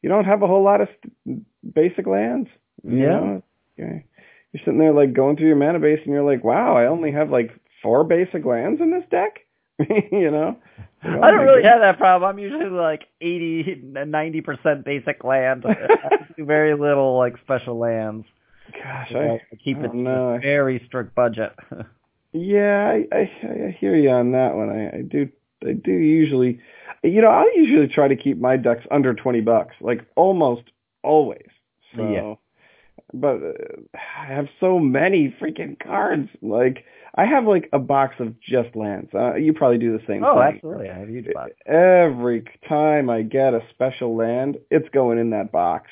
[0.03, 1.43] you don't have a whole lot of st-
[1.75, 2.49] basic lands.
[2.85, 3.21] You Yeah.
[3.21, 3.43] know?
[3.77, 7.11] You're sitting there like going through your mana base, and you're like, wow, I only
[7.13, 7.51] have like
[7.83, 9.39] four basic lands in this deck.
[10.13, 10.57] you know.
[11.03, 12.29] Like, oh I don't really have that problem.
[12.29, 15.65] I'm usually like 80, 90 percent basic land.
[15.67, 18.27] I very little like special lands.
[18.73, 20.39] Gosh, I I, keep I it don't a know.
[20.41, 21.53] very strict budget.
[22.35, 23.31] Yeah, I, I
[23.67, 24.71] I hear you on that one.
[24.71, 25.29] I, I do
[25.67, 26.61] I do usually,
[27.03, 30.63] you know, I usually try to keep my decks under twenty bucks, like almost
[31.03, 31.47] always.
[31.97, 32.35] So, Yeah.
[33.13, 36.29] but uh, I have so many freaking cards.
[36.41, 39.11] Like I have like a box of just lands.
[39.15, 40.55] Uh, you probably do the same oh, thing.
[40.57, 40.89] absolutely.
[40.89, 41.53] I have a huge box.
[41.67, 45.91] Every time I get a special land, it's going in that box.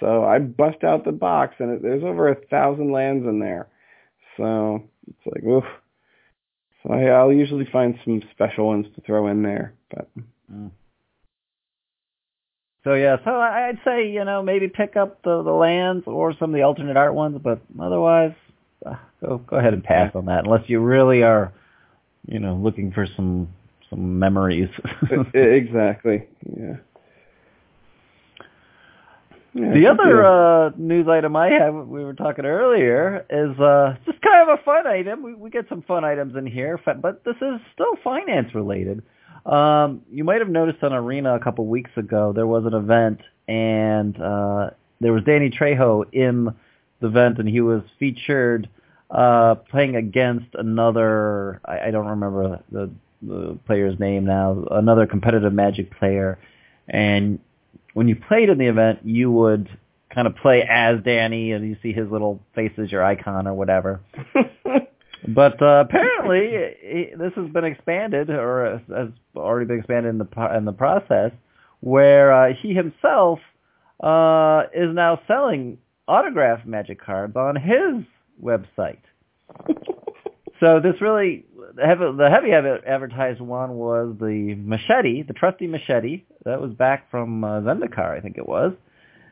[0.00, 3.68] So I bust out the box, and it, there's over a thousand lands in there.
[4.36, 5.64] So it's like, oof.
[6.88, 9.74] So I, I'll usually find some special ones to throw in there.
[9.94, 10.08] But
[10.52, 10.70] Mm.
[12.84, 16.50] So yeah, so I'd say you know maybe pick up the the lands or some
[16.50, 18.32] of the alternate art ones, but otherwise,
[18.86, 21.52] uh, go go ahead and pass on that unless you really are,
[22.26, 23.48] you know, looking for some
[23.90, 24.70] some memories.
[25.34, 26.76] exactly, yeah.
[29.58, 34.20] Yeah, The other uh, news item I have, we were talking earlier, is uh, just
[34.22, 35.22] kind of a fun item.
[35.22, 39.02] We, we get some fun items in here, but this is still finance related.
[39.46, 43.20] Um, you might have noticed on Arena a couple weeks ago there was an event,
[43.48, 46.54] and uh, there was Danny Trejo in
[47.00, 48.68] the event, and he was featured
[49.10, 51.60] uh, playing against another.
[51.64, 52.90] I, I don't remember the,
[53.22, 54.64] the player's name now.
[54.70, 56.38] Another competitive Magic player,
[56.88, 57.38] and
[57.98, 59.68] when you played in the event, you would
[60.14, 63.54] kind of play as Danny, and you see his little face as your icon or
[63.54, 64.00] whatever.
[65.26, 70.64] But uh, apparently, this has been expanded, or has already been expanded in the in
[70.64, 71.32] the process,
[71.80, 73.40] where uh, he himself
[74.00, 78.04] uh, is now selling autographed Magic cards on his
[78.40, 79.02] website.
[80.60, 81.44] So this really
[81.76, 87.10] the heavy, the heavy advertised one was the machete, the trusty machete that was back
[87.10, 88.72] from uh, Zendikar, I think it was,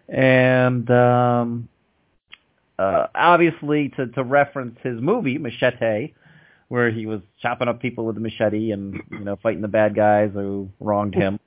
[0.09, 1.69] and um,
[2.79, 6.13] uh, obviously to to reference his movie Machete,
[6.69, 9.95] where he was chopping up people with a machete and you know fighting the bad
[9.95, 11.39] guys who wronged him.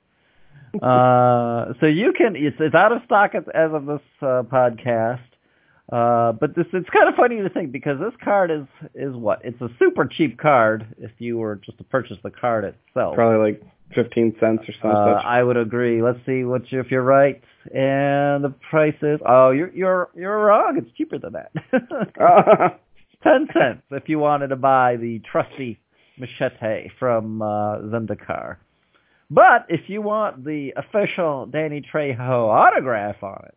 [0.82, 5.20] uh, so you can it's it's out of stock as, as of this uh, podcast.
[5.90, 9.40] Uh, but this it's kind of funny to think because this card is is what
[9.44, 13.16] it's a super cheap card if you were just to purchase the card itself.
[13.16, 13.62] Probably like
[13.94, 15.26] fifteen cents or Uh, something.
[15.26, 16.00] I would agree.
[16.00, 17.42] Let's see what you, if you're right.
[17.74, 20.78] And the price is oh you're you're you're wrong.
[20.78, 21.50] It's cheaper than that.
[23.22, 25.78] Ten cents if you wanted to buy the trusty
[26.18, 28.56] machete from uh, Zendikar.
[29.28, 33.54] But if you want the official Danny Trejo autograph on it,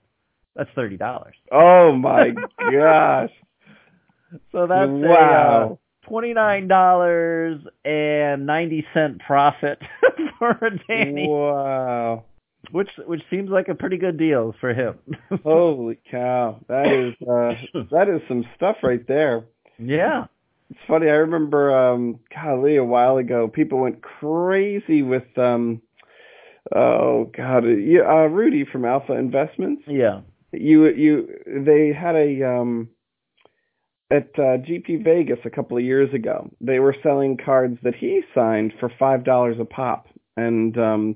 [0.56, 1.36] that's thirty dollars.
[1.52, 2.34] oh my
[2.72, 3.32] gosh!
[4.52, 5.62] So that's Wow.
[5.70, 5.76] a uh,
[6.10, 9.80] twenty nine dollars and ninety cent profit
[10.39, 11.28] for a Danny.
[11.28, 12.24] Wow.
[12.72, 14.98] which which seems like a pretty good deal for him.
[15.44, 19.46] Holy cow, that is uh, that is some stuff right there.
[19.78, 20.26] Yeah.
[20.72, 21.08] It's funny.
[21.08, 25.82] I remember, um, golly, a while ago, people went crazy with, um,
[26.76, 29.84] oh god, uh, Rudy from Alpha Investments.
[29.86, 30.22] Yeah.
[30.54, 32.89] You you they had a um
[34.12, 36.52] at uh, GP Vegas a couple of years ago.
[36.62, 41.16] They were selling cards that he signed for five dollars a pop, and um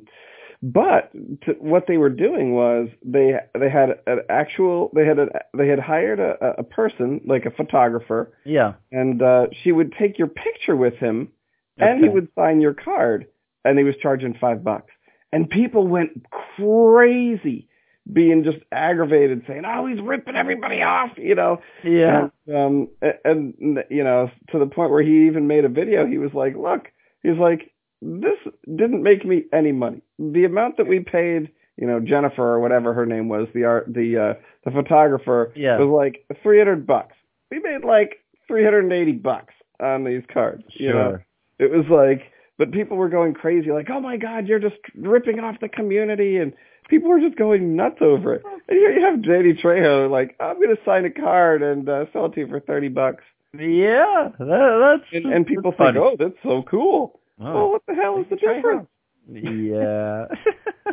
[0.64, 1.12] but
[1.46, 5.68] to, what they were doing was they they had an actual they had a, they
[5.68, 8.74] had hired a, a person like a photographer Yeah.
[8.92, 11.32] and uh she would take your picture with him
[11.78, 13.28] and he would sign your card
[13.64, 14.92] and he was charging five bucks
[15.32, 17.68] and people went crazy
[18.14, 22.30] being just aggravated saying oh he's ripping everybody off you know Yeah.
[22.48, 26.06] and, um a- and you know to the point where he even made a video
[26.06, 26.88] he was like look
[27.24, 32.00] he's like this didn't make me any money the amount that we paid you know
[32.00, 35.78] Jennifer or whatever her name was the art the uh the photographer Yeah.
[35.78, 37.16] was like 300 bucks
[37.52, 41.26] we made like 380 bucks on these cards you know Sure.
[41.60, 45.40] it was like but people were going crazy like oh my god you're just ripping
[45.40, 46.54] off the community and
[46.90, 50.56] people were just going nuts over it and here you have Danny Trejo like i'm
[50.56, 53.24] going to sign a card and uh, sell it to you for 30 bucks
[53.54, 54.30] Yeah.
[54.40, 56.00] That, that's and, and people that's think funny.
[56.00, 57.68] oh that's so cool well Oh.
[57.70, 58.88] what the hell is the difference
[59.30, 60.26] Yeah.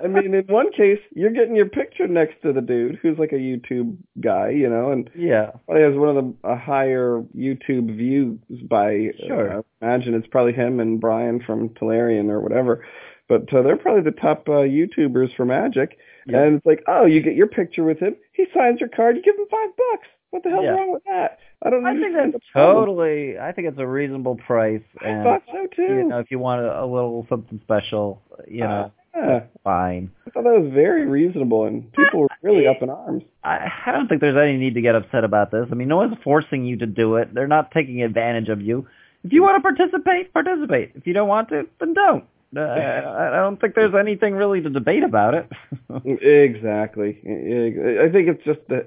[0.02, 3.30] I mean, in one case, you're getting your picture next to the dude who's like
[3.30, 5.50] a YouTube guy, you know, and yeah.
[5.66, 9.10] probably has one of the a higher YouTube views by.
[9.28, 9.58] Sure.
[9.58, 12.84] Uh, I imagine it's probably him and Brian from Tolarian or whatever,
[13.28, 15.96] but uh, they're probably the top uh, YouTubers for Magic.
[16.26, 16.42] Yeah.
[16.42, 18.16] And it's like, oh, you get your picture with him.
[18.32, 19.16] He signs your card.
[19.16, 20.08] You give him five bucks.
[20.30, 20.70] What the hell's Yeah.
[20.70, 21.38] wrong with that?
[21.62, 21.90] I don't know.
[21.90, 23.38] I think that's totally.
[23.38, 25.82] I think it's a reasonable price, I and thought so too.
[25.82, 30.10] you know, if you want a, a little something special, you know, yeah, fine.
[30.26, 33.22] I thought that was very reasonable, and people were really up in arms.
[33.44, 35.66] I, I don't think there's any need to get upset about this.
[35.70, 37.32] I mean, no one's forcing you to do it.
[37.32, 38.86] They're not taking advantage of you.
[39.22, 40.92] If you want to participate, participate.
[40.96, 42.24] If you don't want to, then don't.
[42.56, 45.48] Uh, I, I don't think there's anything really to debate about it.
[46.04, 47.18] Exactly.
[47.24, 48.86] I think it's just the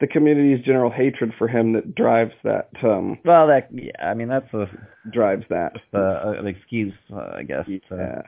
[0.00, 4.28] the community's general hatred for him that drives that um well, that yeah, I mean
[4.28, 4.68] that's a,
[5.10, 5.76] drives that.
[5.94, 8.22] uh, an excuse, uh, I guess, to, Yeah.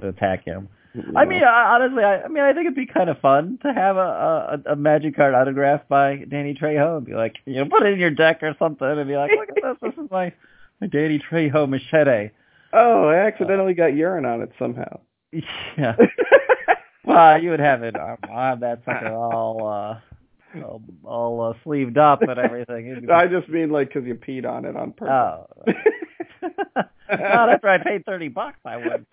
[0.00, 0.68] to attack him.
[1.16, 3.72] I mean, I, honestly, I, I mean, I think it'd be kind of fun to
[3.72, 7.64] have a, a a magic card autographed by Danny Trejo and be like, you know,
[7.68, 10.10] put it in your deck or something and be like, look at this, this is
[10.10, 10.32] my
[10.80, 12.30] my Danny Trejo machete.
[12.74, 15.00] Oh, I accidentally got urine on it somehow.
[15.76, 15.96] Yeah.
[17.04, 17.96] well, you would have it.
[17.98, 19.98] Um, I'll have that sucker all uh,
[20.64, 23.00] all, all uh, sleeved up and everything.
[23.06, 25.48] Be- I just mean like because you peed on it on purpose.
[25.66, 25.72] oh.
[27.10, 29.06] Not after I paid thirty bucks, I would.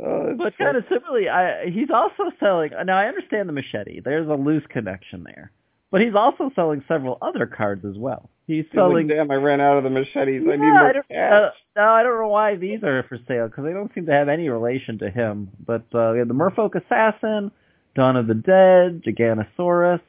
[0.00, 2.72] oh, But kind of similarly, I, he's also selling.
[2.84, 4.00] Now I understand the machete.
[4.00, 5.50] There's a loose connection there,
[5.90, 8.30] but he's also selling several other cards as well.
[8.46, 9.06] He's He's like, selling.
[9.08, 10.42] Damn, I ran out of the machetes.
[10.46, 11.32] I need more I don't, cash.
[11.32, 14.12] uh, no, I don't know why these are for sale because they don't seem to
[14.12, 15.50] have any relation to him.
[15.64, 17.50] But uh, we have the Merfolk Assassin,
[17.96, 20.00] Dawn of the Dead, Gigantosaurus,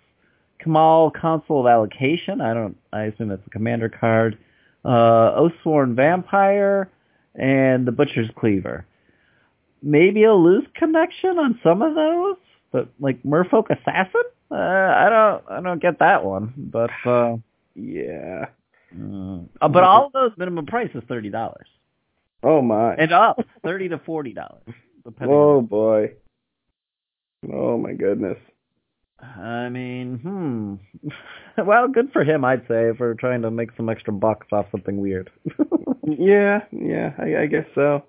[0.63, 2.41] Kambal Consul of Allocation.
[2.41, 2.77] I don't.
[2.93, 4.37] I assume that's a commander card.
[4.85, 6.89] Uh, Oathsworn Vampire,
[7.35, 8.85] and the Butcher's Cleaver.
[9.81, 12.37] Maybe a loose connection on some of those,
[12.71, 15.43] but like Merfolk Assassin, uh, I don't.
[15.49, 16.53] I don't get that one.
[16.57, 16.89] But.
[17.05, 17.37] uh
[17.75, 18.45] yeah.
[18.95, 19.47] Mm.
[19.61, 21.67] Uh, but all of those minimum price is thirty dollars,
[22.41, 22.95] Oh my.
[22.95, 24.63] and up thirty to forty dollars,
[25.21, 26.13] oh boy.
[27.53, 28.37] Oh my goodness.
[29.19, 31.09] I mean, hmm.
[31.65, 34.97] well, good for him, I'd say, for trying to make some extra bucks off something
[34.97, 35.29] weird.
[36.09, 38.01] Yeah, yeah, I, I guess so.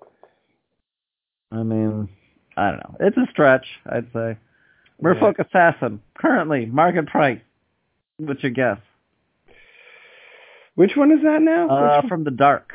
[1.51, 2.07] I mean,
[2.55, 2.95] I don't know.
[3.01, 4.37] It's a stretch, I'd say.
[5.03, 7.39] Merfolk Assassin, currently market price.
[8.17, 8.79] What's your guess?
[10.75, 11.69] Which one is that now?
[11.69, 12.71] Uh, from the dark.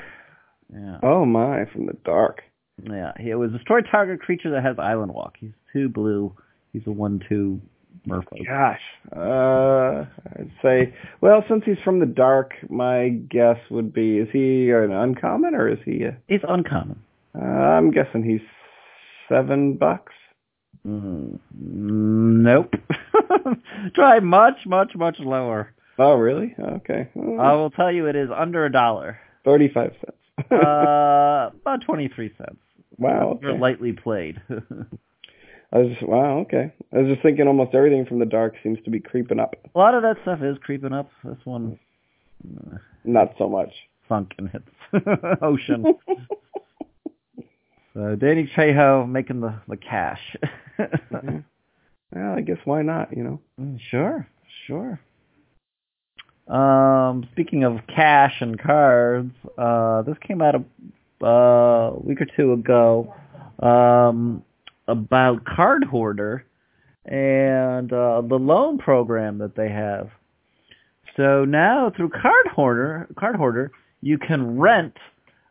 [0.72, 0.98] Yeah.
[1.02, 2.42] oh my, from the dark.
[2.82, 5.34] Yeah, it was destroy target creature that has island walk.
[5.38, 6.34] He's two blue.
[6.72, 7.60] He's a one-two
[8.08, 8.46] merfolk.
[8.46, 8.80] Gosh,
[9.14, 10.06] uh,
[10.38, 10.94] I'd say.
[11.20, 15.68] Well, since he's from the dark, my guess would be: is he an uncommon or
[15.68, 16.02] is he?
[16.02, 17.00] A, He's uncommon.
[17.38, 18.40] uh, I'm guessing he's
[19.28, 20.12] seven bucks.
[20.86, 22.74] Mm, nope.
[23.94, 25.72] Try much, much, much lower.
[25.98, 26.54] Oh, really?
[26.58, 27.08] Okay.
[27.16, 29.18] I will tell you, it is under a dollar.
[29.44, 30.50] Thirty-five cents.
[30.50, 32.58] Uh, about twenty-three cents.
[32.98, 33.38] wow.
[33.42, 34.40] You're lightly played.
[34.50, 36.38] I was just wow.
[36.40, 36.72] Okay.
[36.92, 39.54] I was just thinking almost everything from the dark seems to be creeping up.
[39.74, 41.10] a lot of that stuff is creeping up.
[41.24, 41.78] This one
[42.58, 43.70] uh, Not so much.
[44.08, 45.94] sunk in its ocean.
[47.94, 50.36] So Danny Trejo making the the cash.
[50.78, 50.86] Yeah.
[52.14, 53.16] Well, I guess why not?
[53.16, 53.40] You know.
[53.60, 54.28] Mm, sure,
[54.66, 55.00] sure.
[56.46, 62.52] Um, speaking of cash and cards, uh, this came out a uh, week or two
[62.52, 63.14] ago
[63.60, 64.44] um,
[64.86, 66.42] about Cardhoarder
[67.06, 70.10] and uh, the loan program that they have.
[71.16, 73.72] So now through Cardhoarder, Card Hoarder,
[74.02, 74.96] you can rent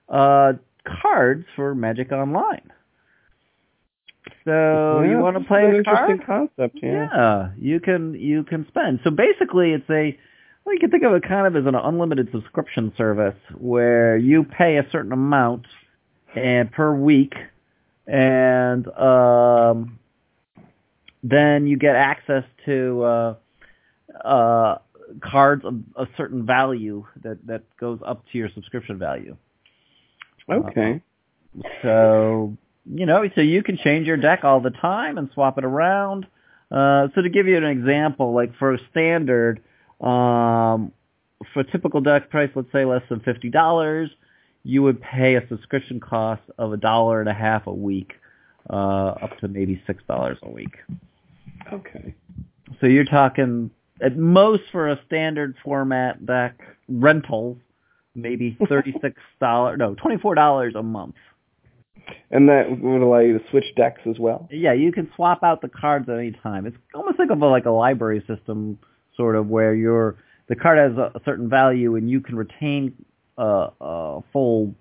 [0.10, 0.54] uh,
[1.02, 2.72] cards for Magic Online.
[4.46, 6.50] So yeah, you want to play an a interesting card?
[6.58, 6.80] concept.
[6.82, 7.08] Yeah.
[7.14, 9.00] Yeah, you can you can spend.
[9.04, 10.18] So basically, it's a
[10.66, 14.44] well, you can think of it kind of as an unlimited subscription service where you
[14.44, 15.66] pay a certain amount
[16.36, 17.34] and per week,
[18.08, 20.00] and um,
[21.22, 23.36] then you get access to uh,
[24.26, 24.78] uh,
[25.22, 29.38] cards of a certain value that that goes up to your subscription value.
[30.50, 31.02] Okay.
[31.82, 35.64] So you know, so you can change your deck all the time and swap it
[35.64, 36.26] around.
[36.72, 39.62] Uh, so to give you an example, like for a standard,
[40.02, 40.92] um,
[41.54, 44.10] for a typical deck price, let's say less than fifty dollars,
[44.64, 48.14] you would pay a subscription cost of a dollar and a half a week,
[48.70, 50.76] uh, up to maybe six dollars a week.
[51.72, 52.16] Okay.
[52.82, 53.70] So you're talking
[54.02, 56.60] at most for a standard format deck
[56.90, 57.58] rental,
[58.16, 61.16] maybe thirty six dollars, no, twenty four dollars a month.
[62.32, 64.48] And that would allow you to switch decks as well.
[64.52, 66.66] Yeah, you can swap out the cards at any time.
[66.66, 68.80] It's almost like of a, like a library system,
[69.16, 70.16] sort of where your
[70.48, 72.94] the card has a, a certain value and you can retain
[73.38, 74.74] a, a full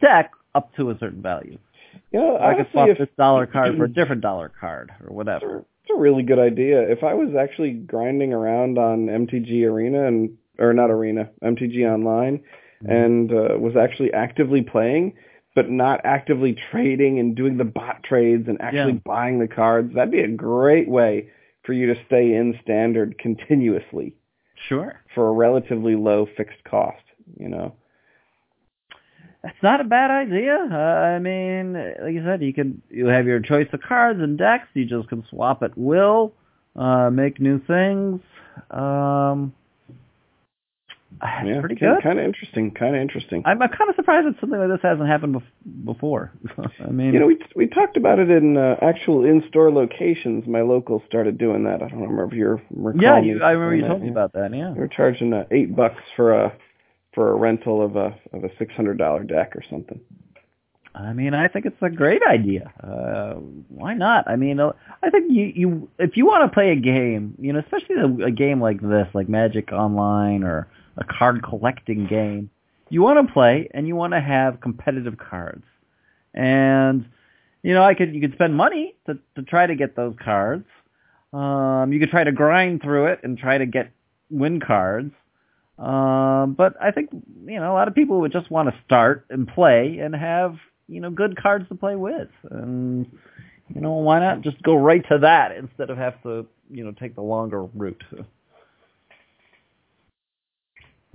[0.00, 1.58] deck up to a certain value.
[2.12, 5.14] You know, I could swap if, this dollar card for a different dollar card or
[5.14, 5.58] whatever.
[5.82, 6.80] it's a really good idea.
[6.82, 12.40] If I was actually grinding around on MTG Arena and or not Arena, MTG Online,
[12.82, 12.92] Mm-hmm.
[12.92, 15.14] and uh, was actually actively playing,
[15.58, 19.00] but not actively trading and doing the bot trades and actually Yeah.
[19.04, 21.30] buying the cards, that'd be a great way
[21.64, 24.14] for you to stay in standard continuously
[24.54, 25.00] Sure.
[25.16, 27.02] for a relatively low fixed cost.
[27.40, 27.72] You know.
[29.42, 30.58] That's not a bad idea.
[30.70, 34.38] Uh, I mean, like you said, you can you have your choice of cards and
[34.38, 34.68] decks.
[34.74, 36.34] You just can swap at will,
[36.76, 38.20] uh, make new things.
[38.70, 39.52] Um,
[41.22, 42.02] yeah, pretty good.
[42.02, 42.70] Kind of interesting.
[42.70, 43.42] Kind of interesting.
[43.46, 46.32] I'm, I'm kind of surprised that something like this hasn't happened bef- before.
[46.80, 50.46] I mean, You know, we we talked about it in uh, actual in-store locations.
[50.46, 51.82] My locals started doing that.
[51.82, 52.62] I don't remember if you're
[52.94, 54.54] yeah, you, I remember you saying told me about that.
[54.54, 54.72] Yeah.
[54.74, 56.52] They were charging uh, eight bucks for a
[57.14, 60.00] for a rental of a of a six hundred dollar deck or something.
[60.94, 62.72] I mean, I think it's a great idea.
[62.82, 63.34] Uh,
[63.68, 64.28] why not?
[64.28, 67.52] I mean, uh, I think you, you if you want to play a game, you
[67.52, 72.50] know, especially a, a game like this, like Magic Online or a card collecting game,
[72.90, 75.64] you want to play and you want to have competitive cards.
[76.34, 77.06] And
[77.62, 80.66] you know, I could you could spend money to to try to get those cards.
[81.32, 83.90] Um, you could try to grind through it and try to get
[84.30, 85.12] win cards.
[85.78, 89.26] Um, but I think you know a lot of people would just want to start
[89.30, 90.56] and play and have
[90.88, 93.06] you know good cards to play with, and
[93.74, 96.92] you know why not just go right to that instead of have to you know
[96.92, 98.02] take the longer route.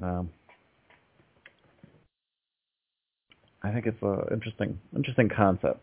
[0.02, 0.30] Um,
[3.62, 5.80] I think it's a interesting interesting concept.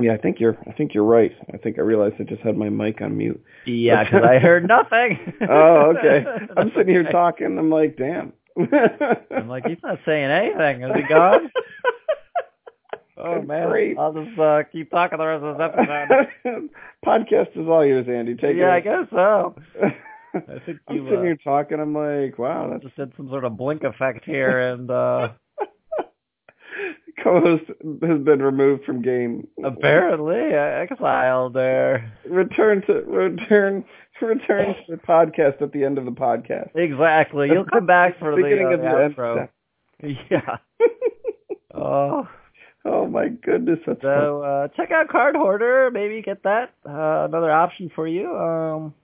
[0.00, 1.32] Yeah, I think you're I think you're right.
[1.52, 3.42] I think I realized I just had my mic on mute.
[3.66, 5.34] Yeah, because I heard nothing.
[5.48, 6.24] Oh, okay.
[6.56, 7.58] I'm sitting here talking.
[7.58, 8.32] I'm like, damn.
[8.56, 10.82] I'm like, he's not saying anything.
[10.82, 11.50] Is he gone?
[13.20, 13.98] Oh man, great.
[13.98, 16.70] I'll just uh, keep talking the rest of this episode.
[17.04, 18.36] Podcast is all yours, Andy.
[18.36, 19.56] Take yeah, I guess so.
[20.34, 21.80] I think I'm you, sitting uh, here talking.
[21.80, 25.30] I'm like, wow, that's Just did some sort of blink effect here, and uh
[27.22, 29.48] co-host has been removed from game.
[29.64, 32.12] apparently I exiled there.
[32.28, 33.84] Return to return
[34.20, 36.70] return to the podcast at the end of the podcast.
[36.74, 37.48] Exactly.
[37.48, 39.48] You'll come back for the, Beginning uh, of the outro.
[40.30, 40.58] Yeah.
[41.74, 42.28] Oh,
[42.84, 45.92] oh my goodness, that's so uh, check out Cardhoarder.
[45.92, 46.72] Maybe get that.
[46.88, 48.34] Uh, another option for you.
[48.34, 48.94] Um,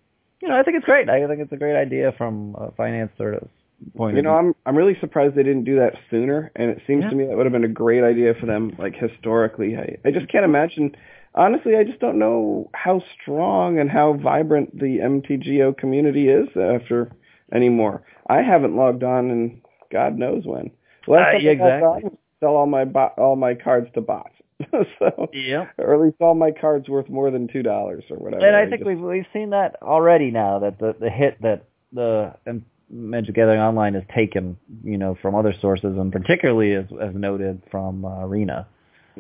[0.45, 1.09] you know, I think it's great.
[1.09, 3.49] I think it's a great idea from a finance sort of
[3.97, 6.83] point You of know, I'm I'm really surprised they didn't do that sooner, and it
[6.87, 7.11] seems Yeah.
[7.11, 9.77] to me that would have been a great idea for them, like historically.
[9.77, 10.95] I I just can't imagine.
[11.35, 17.11] Honestly, I just don't know how strong and how vibrant the MTGO community is after
[17.53, 18.03] anymore.
[18.29, 20.71] I haven't logged on in God knows when.
[21.07, 22.05] Last Uh, yeah, I exactly.
[22.05, 24.34] was sell all my bot, all my cards to bots.
[24.99, 28.47] so, yeah, or at least all my cards worth more than two dollars or whatever.
[28.47, 31.65] And I think just- we've we've seen that already now that the the hit that
[31.93, 36.85] the um, Magic Gathering Online is taken, you know, from other sources, and particularly as
[37.01, 38.67] as noted from uh, Arena.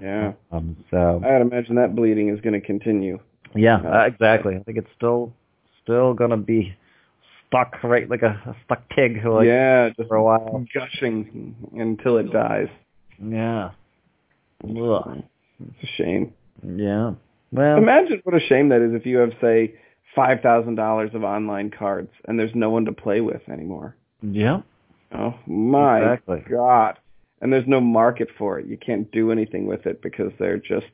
[0.01, 0.32] Yeah.
[0.53, 3.18] Um, so I'd imagine that bleeding is going to continue.
[3.55, 4.57] yeah, Uh, uh, exactly.
[4.57, 5.32] I think it's still
[5.82, 6.74] still gonna be
[7.47, 9.24] stuck right like a, a stuck pig.
[9.24, 10.64] Like, yeah, just for a while.
[10.74, 12.68] gushing until it dies.
[13.22, 13.70] Yeah.
[14.65, 15.23] Ugh.
[15.61, 16.33] It's a shame.
[16.67, 17.12] Yeah.
[17.53, 17.77] Well.
[17.79, 19.75] Imagine what a shame that is if you have, say,
[20.15, 23.97] five thousand dollars of online cards and there's no one to play with anymore.
[24.23, 24.61] yeah.
[25.12, 26.43] Oh my Exactly.
[26.51, 26.99] god!
[27.41, 28.67] And there's no market for it.
[28.67, 30.87] You can't do anything with it because they're just,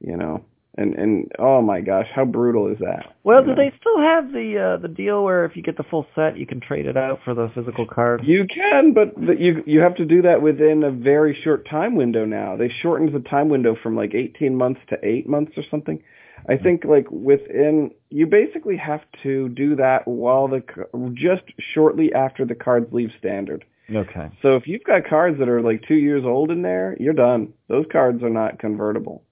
[0.00, 0.44] you know,
[0.76, 3.14] and and oh my gosh, how brutal is that?
[3.24, 3.56] Well, do know?
[3.56, 6.46] they still have the uh, the deal where if you get the full set, you
[6.46, 8.22] can trade it out for the physical card?
[8.24, 11.94] You can, but the, you you have to do that within a very short time
[11.94, 12.56] window now.
[12.56, 16.02] They shortened the time window from like 18 months to 8 months or something.
[16.48, 21.42] I think like within you basically have to do that while the c- just
[21.74, 23.64] shortly after the cards leave standard.
[23.94, 24.30] Okay.
[24.40, 27.52] So if you've got cards that are like 2 years old in there, you're done.
[27.68, 29.22] Those cards are not convertible.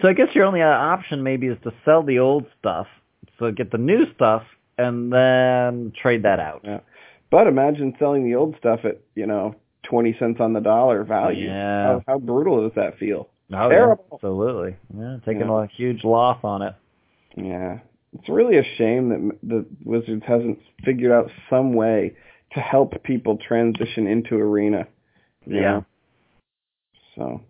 [0.00, 2.86] So I guess your only option maybe is to sell the old stuff,
[3.38, 4.42] so get the new stuff,
[4.78, 6.62] and then trade that out.
[6.64, 6.80] Yeah.
[7.30, 11.46] But imagine selling the old stuff at, you know, 20 cents on the dollar value.
[11.48, 11.84] Yeah.
[11.86, 13.28] How, how brutal does that feel?
[13.52, 14.04] Oh, Terrible.
[14.10, 14.76] Yeah, absolutely.
[14.96, 15.64] Yeah, taking Yeah.
[15.64, 16.74] a huge loss on it.
[17.36, 17.78] Yeah.
[18.18, 22.14] It's really a shame that the Wizards hasn't figured out some way
[22.54, 24.86] to help people transition into Arena.
[25.46, 25.60] Yeah.
[25.60, 25.84] know?
[27.16, 27.40] So,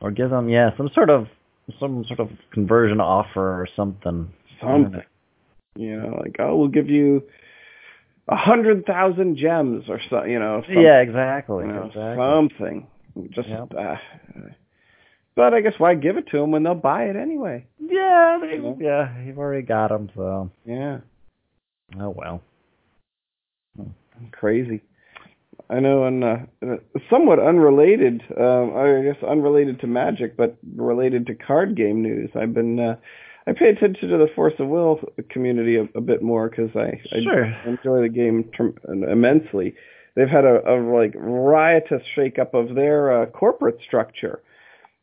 [0.00, 1.28] Or give them, yeah, some sort of
[1.80, 4.32] some sort of conversion offer or something.
[4.60, 5.02] something.
[5.76, 7.22] You know, like, oh, we'll give you
[8.28, 10.62] a hundred thousand gems or so, you know.
[10.66, 11.66] Something, Yeah, exactly.
[11.66, 12.16] you know, exactly.
[12.24, 12.86] something.
[13.30, 13.72] Just, Yep.
[13.78, 13.96] uh,
[15.34, 17.66] but I guess why give it to them when they'll buy it anyway?
[17.80, 18.74] Yeah, they, Yeah.
[18.78, 21.00] yeah, you've already got them, so Yeah.
[21.98, 22.42] oh well.
[24.30, 24.82] crazy.
[25.72, 26.36] I know, and uh,
[27.08, 32.30] somewhat unrelated, um, I guess unrelated to Magic, but related to card game news.
[32.34, 32.96] I've been, uh,
[33.46, 35.00] I pay attention to the Force of Will
[35.30, 39.74] community a, a bit more because I, I enjoy the game trem- immensely.
[40.14, 44.42] They've had a, a like riotous shakeup of their uh, corporate structure.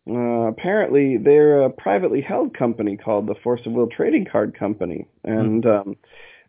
[0.08, 5.08] Uh, apparently, they're a privately held company called the Force of Will Trading Card Company,
[5.24, 5.96] and um,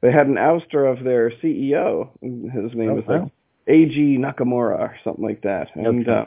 [0.02, 2.10] they had an ouster of their CEO.
[2.22, 3.30] His name Oh, was like wow.
[3.70, 4.18] A.G.
[4.18, 5.68] Nakamura or something like that.
[5.74, 6.18] And Okay.
[6.22, 6.26] uh,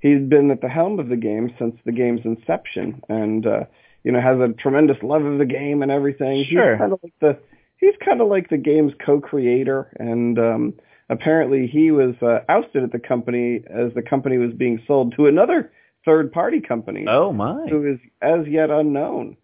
[0.00, 3.64] he's been at the helm of the game since the game's inception, and uh,
[4.04, 6.44] you know has a tremendous love of the game and everything.
[6.44, 6.72] Sure.
[6.76, 7.38] He's kind of like the
[7.78, 10.74] he's kind of like the game's co-creator, and um,
[11.10, 15.26] apparently he was uh, ousted at the company as the company was being sold to
[15.26, 15.72] another
[16.04, 17.66] third-party company Oh my.
[17.68, 19.36] who is as yet unknown.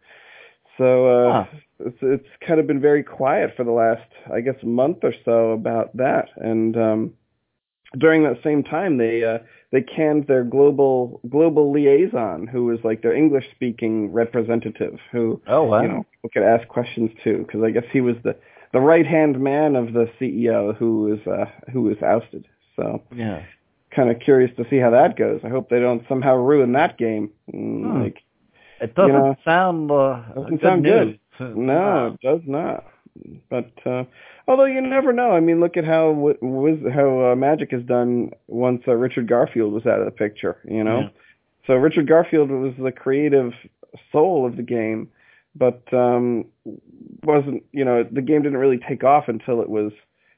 [0.79, 1.57] So uh, Huh.
[1.81, 5.51] it's, it's kind of been very quiet for the last, I guess, month or so
[5.53, 6.29] about that.
[6.37, 7.13] And um,
[7.99, 9.39] during that same time, they uh,
[9.73, 15.65] they canned their global global liaison, who was like their English speaking representative, who Oh
[15.65, 15.83] wow.
[15.83, 18.37] you know could ask questions to, because I guess he was the
[18.73, 22.47] the right hand man of the CEO who was uh, who was ousted.
[22.77, 23.43] So yeah.
[23.95, 25.41] kind of curious to see how that goes.
[25.45, 27.31] I hope they don't somehow ruin that game.
[27.53, 28.03] Mm, Hmm.
[28.03, 28.19] Like
[28.81, 31.19] It doesn't know, sound uh, doesn't good sound news.
[31.41, 32.85] No, it does not.
[33.49, 34.05] But uh,
[34.49, 35.31] although you never know.
[35.31, 39.73] I mean, look at how was how uh, Magic has done once uh, Richard Garfield
[39.73, 40.57] was out of the picture.
[40.65, 41.09] You know, Yeah.
[41.67, 43.53] so Richard Garfield was the creative
[44.11, 45.11] soul of the game,
[45.55, 46.47] but um,
[47.23, 47.65] wasn't.
[47.73, 49.93] You know, the game didn't really take off until it was,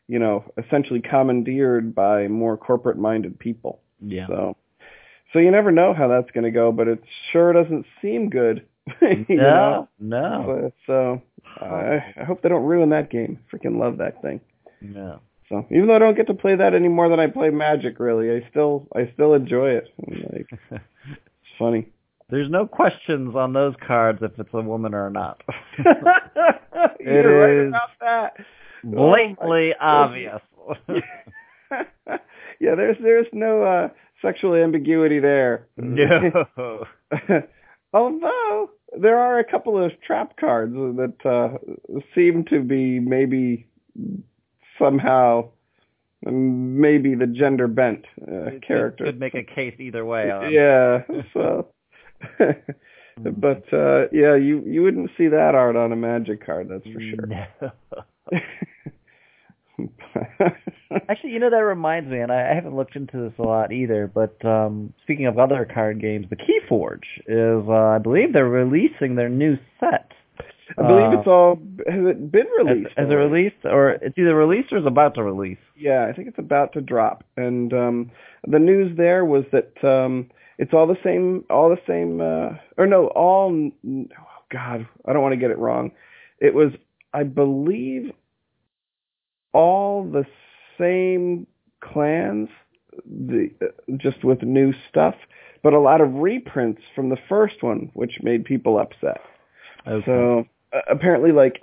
[0.08, 3.80] you know, essentially commandeered by more corporate-minded people.
[4.00, 4.26] Yeah.
[4.26, 4.56] So,
[5.32, 7.02] so you never know how that's going to go, but it
[7.32, 8.66] sure doesn't seem good.
[9.02, 9.88] you know?
[9.98, 10.42] no.
[10.46, 10.72] No.
[10.86, 11.22] So,
[11.59, 13.38] so I, I hope they don't ruin that game.
[13.52, 14.40] Freaking love that thing.
[14.80, 15.20] No.
[15.48, 18.00] So even though I don't get to play that any more than I play Magic,
[18.00, 19.88] really, I still I still enjoy it.
[20.07, 20.80] Like it's
[21.59, 21.88] funny.
[22.28, 25.42] There's no questions on those cards if it's a woman or not.
[27.00, 28.36] You're right about that.
[28.82, 30.40] Blatantly Oh, obvious.
[32.61, 33.88] yeah, there's there's no uh,
[34.22, 35.66] sexual ambiguity there.
[35.76, 36.86] no.
[37.97, 38.70] Although
[39.01, 41.57] there are a couple of trap cards that uh,
[42.14, 43.66] seem to be maybe
[44.78, 45.49] somehow
[46.22, 49.05] maybe the gender bent uh, It character.
[49.05, 50.26] Could make a case either way.
[50.51, 51.05] Yeah.
[51.32, 51.68] So,
[52.38, 57.01] but uh, yeah, you you wouldn't see that art on a magic card, that's for
[57.01, 57.26] sure.
[57.26, 57.72] No.
[61.08, 63.72] Actually, you know that reminds me, and I, I haven't looked into this a lot
[63.72, 64.10] either.
[64.12, 69.14] But um, speaking of other card games, the KeyForge is, uh, I believe, they're releasing
[69.16, 70.12] their new set.
[70.78, 71.56] I believe Uh, it's all
[71.86, 72.90] has it been released?
[72.96, 73.32] has it already?
[73.34, 75.58] released, or it's either released or is about to release?
[75.76, 77.22] Yeah, I think it's about to drop.
[77.36, 78.10] And um
[78.46, 82.86] the news there was that um it's all the same all the same uh or
[82.86, 84.06] no, all oh
[84.50, 85.92] god, I don't want to get it wrong.
[86.40, 86.72] It was
[87.14, 88.10] I believe
[89.57, 90.24] all the
[90.78, 91.46] same
[91.80, 92.48] clans
[93.04, 95.14] the uh, just with new stuff,
[95.62, 99.20] but a lot of reprints from the first one which made people upset.
[99.86, 100.04] Okay.
[100.07, 101.62] So uh, apparently, like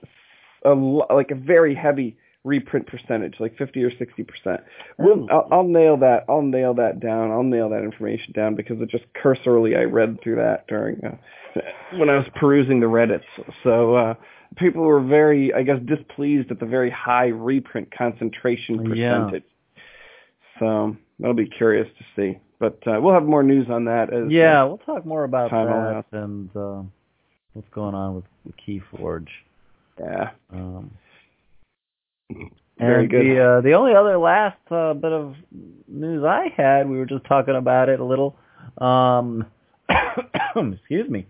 [0.66, 4.62] a like a very heavy reprint percentage, like fifty or sixty percent.
[4.98, 5.36] We'll, Oh.
[5.36, 6.26] I'll, I'll nail that.
[6.30, 7.32] I'll nail that down.
[7.32, 11.62] I'll nail that information down because it just cursorily I read through that during uh,
[11.98, 13.24] when I was perusing the Reddits.
[13.64, 14.14] So uh,
[14.56, 19.44] people were very, I guess, displeased at the very high reprint concentration percentage.
[19.44, 20.60] Yeah.
[20.60, 22.40] So that'll be curious to see.
[22.60, 25.52] But uh, we'll have more news on that as uh, yeah, we'll talk more about
[25.52, 26.06] that allows.
[26.12, 26.82] and uh,
[27.54, 29.28] what's going on with, with KeyForge.
[30.00, 30.32] yeah.
[30.52, 30.92] Um,
[32.80, 33.26] Very and good.
[33.26, 35.36] The uh, the only other last uh, bit of
[35.88, 38.38] news I had, we were just talking about it a little.
[38.78, 39.46] Um,
[40.56, 41.28] excuse me,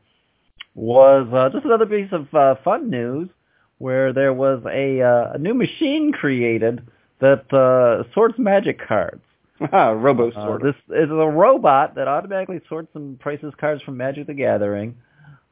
[0.75, 3.29] was uh, just another piece of uh, fun news
[3.77, 6.81] where there was a uh, a new machine created
[7.19, 9.21] that uh, sorts magic cards.
[9.71, 14.27] Robo Uh, sort this is a robot that automatically sorts and prices cards from Magic
[14.27, 14.95] the Gathering.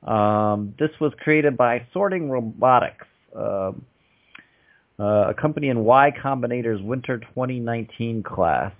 [0.03, 3.05] Um, this was created by Sorting Robotics,
[3.35, 3.85] um,
[4.99, 8.73] uh, a company in Y Combinator's Winter 2019 class.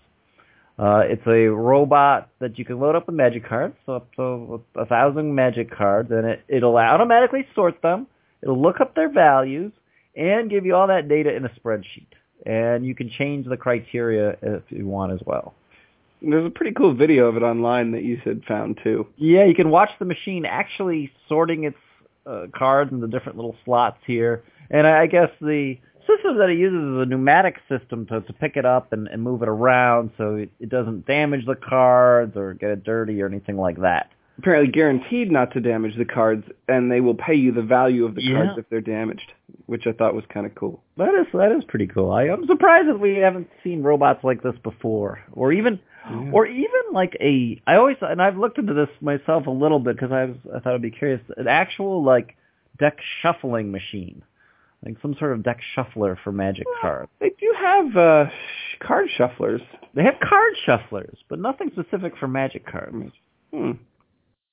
[0.80, 4.62] Uh, it's a robot that you can load up with magic cards, so up to
[4.76, 8.08] a thousand magic cards, and it, it'll automatically sort them.
[8.42, 9.72] It'll look up their values
[10.16, 12.08] and give you all that data in a spreadsheet.
[12.46, 15.54] And you can change the criteria if you want as well.
[16.22, 19.08] There's a pretty cool video of it online that you had found too.
[19.18, 21.78] Yeah, you can watch the machine actually sorting its
[22.26, 24.44] uh, cards into different little slots here.
[24.70, 28.34] And I I guess the system that it uses is a pneumatic system to, to
[28.34, 32.36] pick it up and, and move it around so it, it doesn't damage the cards
[32.36, 34.10] or get it dirty or anything like that.
[34.38, 38.16] Apparently guaranteed not to damage the cards, and they will pay you the value of
[38.16, 38.38] the Yeah.
[38.38, 39.32] cards if they're damaged,
[39.68, 40.82] which I thought was kind of cool.
[40.98, 42.12] That is that is pretty cool.
[42.12, 45.80] I, I'm surprised that we haven't seen robots like this before, or even
[46.10, 46.32] Yeah.
[46.32, 49.96] or even like a I always and I've looked into this myself a little bit
[49.98, 52.36] because I was I thought I'd be curious an actual like
[52.80, 54.24] deck shuffling machine,
[54.86, 57.10] like some sort of deck shuffler for Magic cards.
[57.20, 59.62] They do have uh, sh- card shufflers.
[59.94, 62.96] They have card shufflers, but nothing specific for Magic cards.
[63.54, 63.72] Hmm.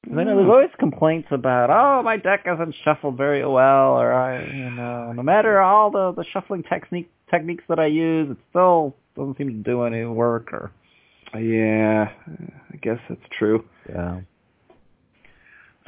[0.05, 4.13] 'Cause I know there's always complaints about oh my deck isn't shuffled very well, or
[4.13, 8.37] I you know no matter all the the shuffling technique techniques that I use, it
[8.51, 10.71] still doesn't seem to do any work or
[11.35, 12.11] Yeah,
[12.73, 13.65] I guess that's true.
[13.89, 14.21] Yeah.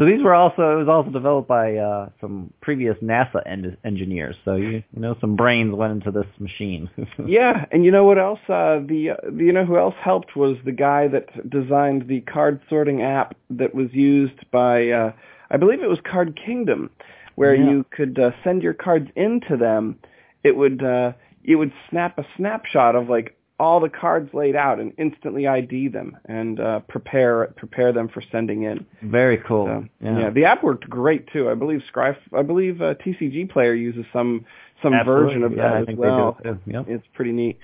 [0.00, 4.34] So these were also it was also developed by uh, some previous NASA en- engineers.
[4.46, 6.88] So you, you know some brains went into this machine.
[7.26, 8.38] Yeah, and you know what else?
[8.48, 12.22] Uh, the, uh, the you know who else helped was the guy that designed the
[12.22, 15.12] card sorting app that was used by uh,
[15.50, 16.88] I believe it was Card Kingdom,
[17.34, 17.68] where Yeah.
[17.68, 19.98] you could uh, send your cards into them.
[20.42, 21.12] It would uh,
[21.44, 25.88] it would snap a snapshot of like all the cards laid out and instantly ID
[25.88, 28.86] them and uh, prepare prepare them for sending in.
[29.02, 29.66] Very cool.
[29.66, 30.18] So, yeah.
[30.18, 31.50] yeah, the app worked great too.
[31.50, 34.46] I believe Scry, I believe uh, TCG Player uses some
[34.82, 35.24] some Absolutely.
[35.26, 36.54] version of yeah, that I as think well they do.
[36.54, 36.70] too.
[36.70, 36.84] Yep.
[36.88, 37.58] it's pretty neat.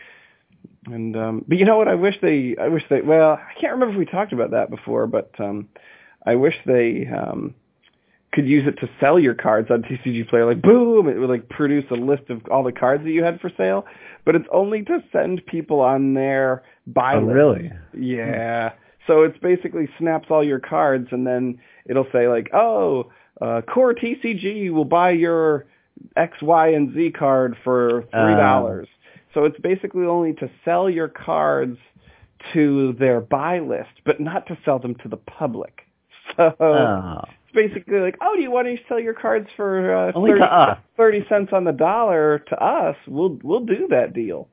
[0.84, 1.88] And um but you know what?
[1.88, 4.68] I wish they I wish they well, I can't remember if we talked about that
[4.68, 5.70] before, but um
[6.26, 7.54] I wish they um
[8.36, 10.44] could use it to sell your cards on TCG Player.
[10.46, 13.40] Like boom, it would like produce a list of all the cards that you had
[13.40, 13.86] for sale,
[14.26, 17.22] but it's only to send people on their buy list.
[17.22, 17.34] Oh, list.
[17.34, 17.72] really?
[17.98, 18.72] Yeah.
[19.06, 23.10] So it's basically snaps all your cards and then it'll say like, oh,
[23.40, 25.64] uh, Core TCG will buy your
[26.16, 28.88] X, Y, and Z card for three dollars.
[29.32, 31.78] so it's basically only to sell your cards
[32.52, 35.80] to their buy list, but not to sell them to the public.
[36.36, 37.20] So Oh.
[37.56, 40.52] Basically like, oh, do you want to sell your cards for uh, Only 30, to
[40.54, 40.78] us.
[40.96, 42.96] 30 cents on the dollar to us?
[43.08, 44.48] We'll we'll do that deal.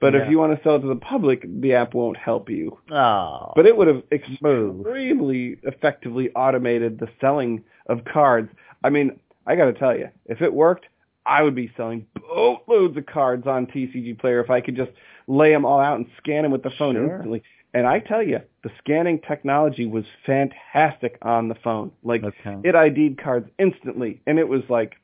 [0.00, 0.20] But Yeah.
[0.24, 2.78] if you want to sell it to the public, the app won't help you.
[2.90, 3.52] Oh.
[3.56, 8.50] But it would have extremely effectively automated the selling of cards.
[8.84, 10.86] I mean, I got to tell you, if it worked,
[11.24, 14.90] I would be selling boatloads of cards on TCG Player if I could just
[15.28, 17.04] lay them all out and scan them with the phone Sure.
[17.14, 17.42] instantly.
[17.74, 21.90] And I tell you, the scanning technology was fantastic on the phone.
[22.02, 22.56] Like okay.
[22.64, 24.96] it ID'd cards instantly, and it was like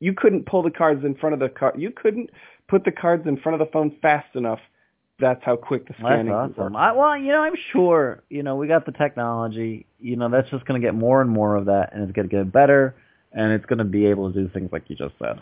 [0.00, 1.72] you couldn't pull the cards in front of the car.
[1.76, 2.30] You couldn't
[2.68, 4.60] put the cards in front of the phone fast enough.
[5.18, 6.76] That's how quick the scanning That's awesome.
[6.76, 9.86] I, well, you know, I'm sure, you know, we got the technology.
[9.98, 12.28] You know, that's just going to get more and more of that, and it's going
[12.28, 12.94] to get better.
[13.32, 15.40] and it's going to be able to do things like you just said.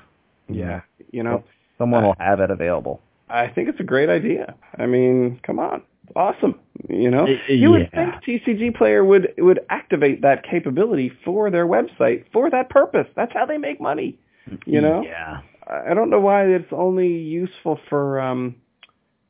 [0.48, 1.42] Yeah, you know,
[1.78, 3.00] Someone will have it available.
[3.28, 4.54] I think it's a great idea.
[4.78, 5.82] I mean, come on,
[6.16, 6.58] awesome.
[6.88, 11.66] You know, Y- you would think TCG Player would would activate that capability for their
[11.66, 13.06] website for that purpose.
[13.16, 14.18] That's how they make money.
[14.66, 15.40] You know, Yeah.
[15.66, 18.56] I don't know why it's only useful for um,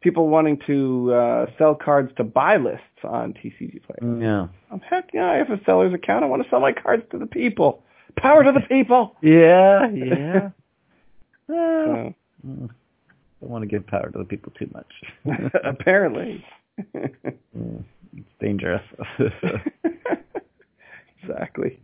[0.01, 4.21] people wanting to uh, sell cards to buy lists on TCG Player.
[4.21, 4.47] Yeah.
[4.73, 6.25] Um, heck yeah, I have a seller's account.
[6.25, 7.85] I want to sell my cards to the people.
[8.17, 9.17] Power to the people.
[9.23, 9.89] Yeah.
[9.91, 10.51] Yeah.
[11.47, 11.53] So,
[12.47, 12.71] mm,
[13.41, 15.53] don't want to give power to the people too much.
[15.65, 16.43] apparently.
[16.79, 17.85] Mm,
[18.17, 18.83] it's dangerous.
[21.23, 21.79] exactly.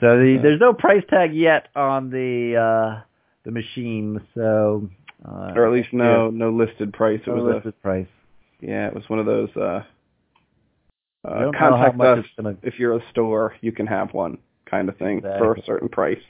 [0.00, 0.42] So the, Yeah.
[0.42, 3.02] there's no price tag yet on the uh,
[3.44, 4.88] the machine, so
[5.24, 7.20] uh, or at least no no listed price.
[7.20, 8.08] It no was a listed price.
[8.60, 9.82] yeah, it was one of those uh,
[11.24, 12.56] uh don't know how contact us gonna.
[12.62, 16.22] if you're a store, you can have one kind of thing for a certain price.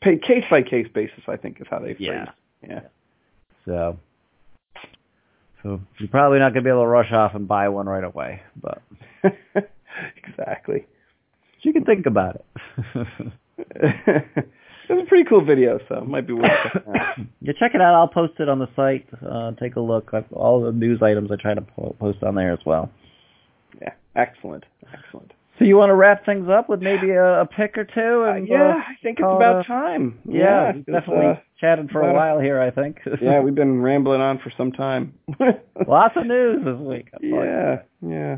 [0.00, 2.00] Pay case by case basis, I think is how they phrase.
[2.00, 2.30] Yeah.
[2.66, 2.80] Yeah.
[3.66, 3.98] So
[5.64, 8.42] so you're probably not gonna be able to rush off and buy one right away,
[8.62, 8.82] but
[10.28, 10.86] exactly.
[11.62, 12.44] you can think about it.
[13.56, 14.48] it
[14.90, 17.16] was a pretty cool video, so it might be worth out.
[17.40, 17.94] yeah, check it out.
[17.94, 19.06] I'll post it on the site.
[19.26, 20.10] Uh, take a look.
[20.12, 22.90] I've, all the news items I try to po- post on there as well.
[23.80, 25.32] Yeah, excellent, excellent.
[25.58, 28.24] So you want to wrap things up with maybe a, a pick or two?
[28.26, 30.18] Uh, And, yeah, uh, I think it's about time.
[30.28, 32.60] yeah, it's, definitely uh, chatted for a while here.
[32.60, 32.98] I think.
[33.22, 35.14] yeah, we've been rambling on for some time.
[35.86, 37.08] lots of news this week.
[37.14, 38.36] I'll tell you yeah, yeah.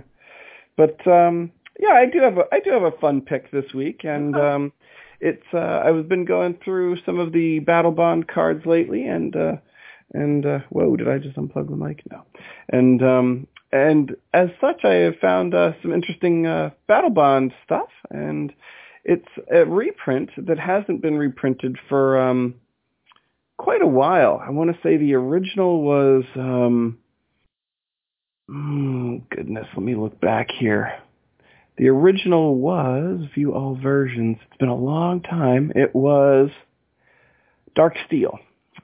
[0.77, 4.01] But um yeah, I do have a I do have a fun pick this week
[4.05, 4.73] and um
[5.21, 9.57] it's uh I've been going through some of the Battlebond cards lately and uh
[10.13, 12.03] and uh whoa, did I just unplug the mic?
[12.11, 12.23] No.
[12.69, 13.47] And um
[13.77, 18.53] and as such I have found uh some interesting uh Battlebond stuff and
[19.05, 22.55] it's a reprint that hasn't been reprinted for um
[23.57, 24.43] quite a while.
[24.45, 26.99] I want to say the original was um
[28.49, 30.93] Oh, goodness, let me look back here.
[31.79, 34.37] The original was view all versions.
[34.47, 35.73] It's been a long time.
[35.75, 36.51] It was
[37.75, 38.39] Dark Steel,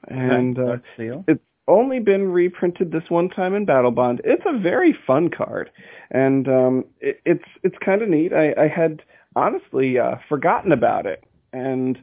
[0.07, 1.23] and uh, Dark Steel.
[1.27, 4.19] it's only been reprinted this one time in Battlebond.
[4.23, 5.69] It's a very fun card,
[6.11, 8.33] and um, it, it's it's kind of neat.
[8.33, 9.01] I, I had
[9.35, 11.97] honestly uh, forgotten about it, and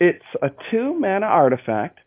[0.00, 2.00] it's a two mana artifact,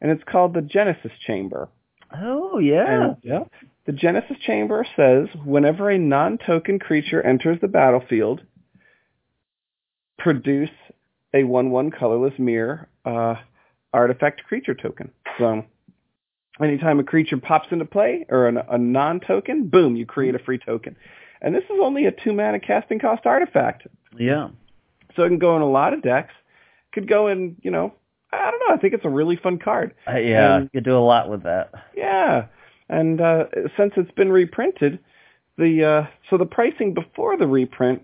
[0.00, 1.68] and it's called the Genesis Chamber.
[2.14, 3.44] Oh yeah, And- yeah.
[3.86, 8.42] The Genesis Chamber says whenever a non-token creature enters the battlefield,
[10.18, 10.68] produce
[11.32, 13.36] a 1-1 colorless mirror uh,
[13.94, 15.10] artifact creature token.
[15.38, 15.64] So
[16.60, 20.58] anytime a creature pops into play or an, a non-token, boom, you create a free
[20.58, 20.96] token.
[21.40, 23.86] And this is only a two-mana casting cost artifact.
[24.18, 24.48] Yeah.
[25.14, 26.32] So it can go in a lot of decks.
[26.92, 27.94] Could go in, you know,
[28.32, 28.74] I don't know.
[28.74, 29.94] I think it's a really fun card.
[30.06, 31.72] Uh, yeah, And- you could do a lot with that.
[31.96, 32.46] Yeah,
[32.88, 33.44] and uh,
[33.76, 34.98] since it's been reprinted,
[35.56, 38.02] the uh, so the pricing before the reprint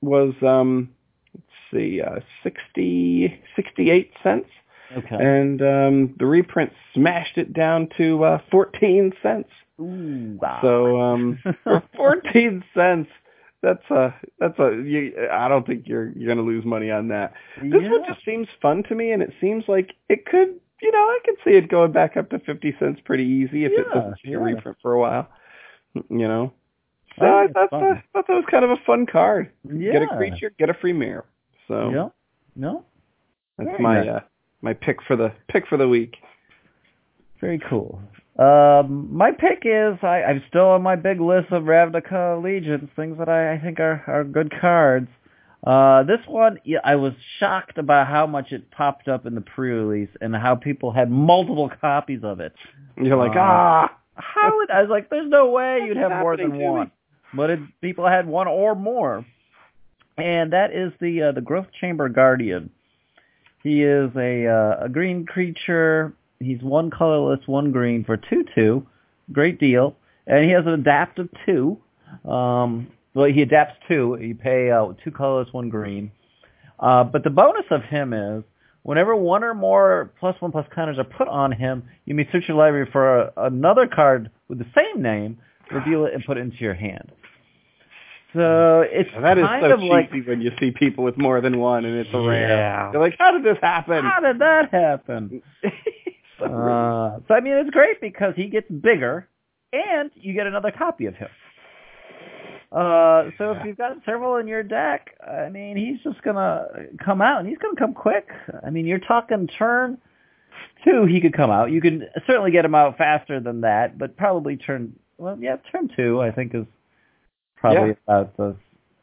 [0.00, 0.90] was um,
[1.34, 4.48] let's see, uh, 60, 68 cents,
[4.96, 5.16] Okay.
[5.16, 9.48] and um, the reprint smashed it down to uh, fourteen cents.
[9.80, 10.58] Ooh, wow.
[10.62, 13.10] So um, for fourteen cents,
[13.62, 17.32] that's a that's a you, I don't think you're you're gonna lose money on that.
[17.60, 20.98] This one just seems fun to me, and it seems like it could, you know,
[20.98, 24.16] I could see it going back up to fifty cents pretty easy if it doesn't
[24.24, 25.28] see a reprint for a while.
[25.94, 26.52] You know,
[27.18, 29.50] so I I thought, that, thought that was kind of a fun card.
[29.64, 29.92] yeah.
[29.92, 31.24] Get a creature, get a free mirror.
[31.68, 32.08] So Yeah.
[32.54, 32.84] No.
[33.58, 34.08] that's Very my nice.
[34.08, 34.20] uh,
[34.66, 36.16] my pick for the pick for the week.
[37.40, 38.00] Very cool.
[38.38, 43.16] Um, my pick is I, I'm still on my big list of Ravnica Allegiance, things
[43.18, 45.08] that I, I think are, are good cards.
[45.66, 50.10] Uh, this one, I was shocked about how much it popped up in the pre-release
[50.20, 52.52] and how people had multiple copies of it.
[52.96, 56.36] You're like, Uh, ah, How would I was like, there's no way you'd have more
[56.36, 56.78] than happening to me?
[56.78, 56.90] one,
[57.34, 59.24] but it, people had one or more,
[60.18, 62.70] and that is the uh, the Growth Chamber Guardian.
[63.66, 66.14] He is a uh, a green creature.
[66.38, 68.86] He's one colorless, one green for two two.
[69.32, 69.96] Great deal,
[70.28, 71.76] and he has an adaptive two.
[72.24, 74.16] Um, well, he adapts two.
[74.20, 76.12] You pay uh, two colorless, one green.
[76.78, 78.44] Uh, but the bonus of him is
[78.84, 82.44] whenever one or more plus one plus counters are put on him, you may search
[82.46, 85.38] your library for a, another card with the same name,
[85.72, 87.10] reveal it, and put it into your hand.
[88.36, 91.40] So it's that is kind so of like cheesy when you see people with more
[91.40, 92.48] than one and it's a rare.
[92.48, 92.92] Yeah.
[92.92, 94.04] You're like, how did this happen?
[94.04, 95.42] how did that happen?
[95.62, 95.70] So
[96.44, 99.26] Uh, so I mean, it's great because he gets bigger,
[99.72, 101.28] and you get another copy of him.
[102.70, 106.66] Uh, so if you've got several in your deck, I mean, he's just gonna
[107.02, 108.28] come out, and he's gonna come quick.
[108.62, 109.96] I mean, you're talking turn
[110.84, 111.70] two, he could come out.
[111.70, 115.88] You can certainly get him out faster than that, but probably turn well, yeah, turn
[115.96, 116.66] two, I think is
[117.56, 117.94] probably Yeah.
[118.06, 118.56] about the.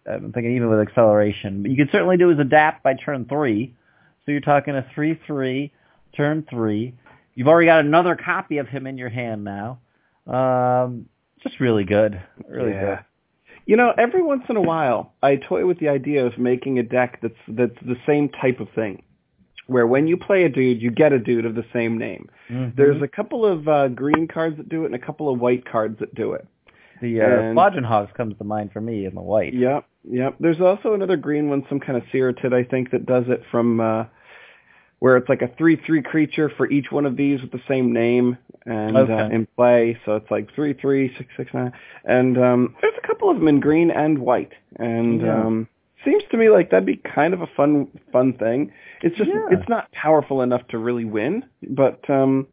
[0.06, 3.74] I'm thinking even with acceleration, but you could certainly do is adapt by turn three.
[4.26, 5.72] So you're talking a three three,
[6.16, 6.94] turn three.
[7.36, 9.80] You've already got another copy of him in your hand now.
[10.28, 11.08] Um,
[11.42, 12.82] just really good, really yeah.
[12.86, 13.00] good.
[13.66, 16.84] You know, every once in a while, I toy with the idea of making a
[16.84, 19.04] deck that's that's the same type of thing,
[19.68, 22.30] where when you play a dude, you get a dude of the same name.
[22.50, 22.76] Mhm.
[22.76, 25.66] There's a couple of uh, green cards that do it, and a couple of white
[25.66, 26.46] cards that do it.
[27.04, 29.54] The uh, and- comes to mind for me in the white.
[29.54, 30.36] Yep, yep.
[30.40, 33.80] There's also another green one, some kind of Ceratid, I think, that does it from
[33.80, 34.06] uh,
[35.00, 38.38] where it's like a three-three creature for each one of these with the same name
[38.66, 39.98] and uh, in play.
[40.06, 41.74] So it's like three three six six nine,
[42.06, 45.42] and um, there's a couple of them in green and white, and Yeah.
[45.46, 45.68] um,
[46.06, 48.72] seems to me like that'd be kind of a fun fun thing.
[49.02, 49.48] It's just Yeah.
[49.52, 52.48] it's not powerful enough to really win, but um,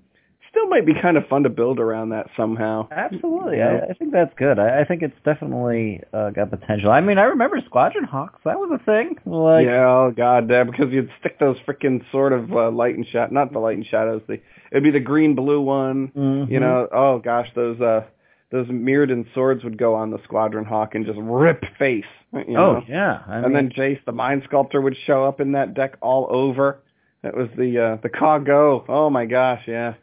[0.51, 2.89] still might be kind of fun to build around that somehow.
[2.91, 3.81] Absolutely, Yeah.
[3.89, 4.59] I, I think that's good.
[4.59, 6.91] I, I think it's definitely uh, got potential.
[6.91, 8.41] I mean, I remember Squadron Hawks.
[8.45, 9.17] That was a thing.
[9.25, 13.07] Like, yeah, oh god, yeah, because you'd stick those freaking sort of uh, light and
[13.07, 14.23] shadow, not the light and shadows.
[14.27, 14.41] The
[14.73, 16.09] it'd be the green blue one.
[16.17, 16.51] mhm.
[16.51, 18.05] You know, oh gosh, those uh
[18.51, 22.05] those Mirrodin swords would go on the Squadron Hawk and just rip face.
[22.33, 22.85] You Oh know?
[22.89, 23.21] yeah.
[23.29, 26.27] I and mean, then Jace, the Mind Sculptor, would show up in that deck all
[26.31, 26.81] over.
[27.23, 28.85] That was the uh the Caw Go.
[28.89, 29.95] Oh my gosh, yeah.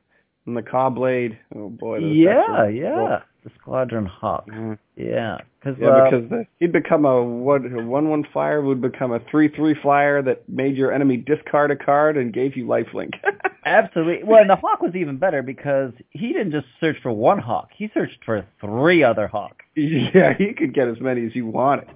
[0.48, 1.38] And the Blade.
[1.54, 1.98] Oh boy.
[2.00, 3.20] yeah, yeah.
[3.43, 4.48] The Squadron Hawk.
[4.50, 4.78] cool.
[4.95, 5.38] Yeah.
[5.64, 9.12] Cause, Yeah, uh, because the, he'd become a what a one one flyer would become
[9.12, 13.16] a three three flyer that made your enemy discard a card and gave you lifelink.
[13.66, 14.24] absolutely.
[14.24, 17.70] Well, and the Hawk was even better because he didn't just search for one Hawk.
[17.76, 19.66] He searched for three other Hawks.
[19.76, 21.88] yeah, he could get as many as he wanted.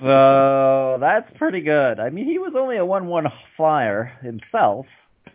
[0.00, 1.98] So that's pretty good.
[2.00, 3.26] I mean, he was only a one-one
[3.56, 4.86] flyer himself,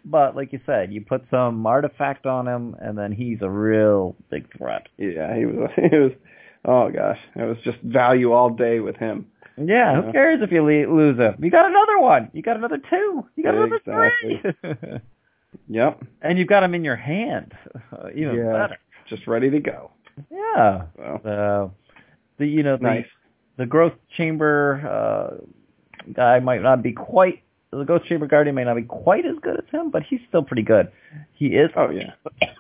[0.06, 4.16] but like you said, you put some artifact on him, and then he's a real
[4.30, 4.88] big threat.
[4.98, 5.70] yeah, he was.
[5.92, 6.12] He was.
[6.64, 9.26] Oh gosh, it was just value all day with him.
[9.58, 11.36] Yeah, who cares if you le- lose him?
[11.40, 12.30] You got another one.
[12.34, 13.26] You got another two.
[13.36, 14.42] You got another three.
[15.68, 17.54] Yep, and you've got him in your hand.
[17.92, 18.52] Uh, even Yeah.
[18.54, 18.78] better.
[19.10, 19.92] just ready to go.
[20.30, 20.84] Yeah.
[20.96, 21.74] So So
[22.38, 23.06] the you know the nice.
[23.58, 25.44] the growth chamber uh,
[26.14, 27.42] guy might not be quite
[27.72, 30.44] the growth chamber guardian may not be quite as good as him, but he's still
[30.44, 30.92] pretty good.
[31.34, 32.14] He is Oh yeah.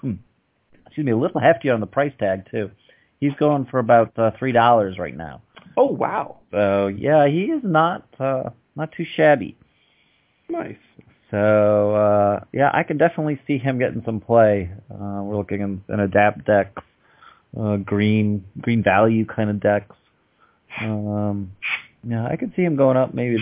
[0.86, 2.72] excuse me, a little hefty on the price tag too.
[3.20, 5.42] He's going for about uh, three dollars right now.
[5.78, 6.40] Oh wow.
[6.52, 9.58] So yeah, he is not uh, not too shabby.
[10.50, 10.78] Nice.
[11.30, 14.70] So uh, yeah, I can definitely see him getting some play.
[14.90, 16.84] Uh, we're looking in, in adapt decks,
[17.60, 19.96] uh, green green value kind of decks.
[20.80, 21.54] Um,
[22.04, 23.38] yeah, I could see him going up maybe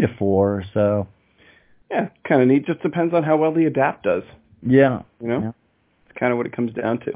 [0.00, 1.06] maybe to four so.
[1.90, 2.66] Yeah, kind of neat.
[2.66, 4.24] Just depends on how well the adapt does.
[4.62, 5.52] Yeah, You know, Yeah.
[6.08, 7.12] it's kind of what it comes down to.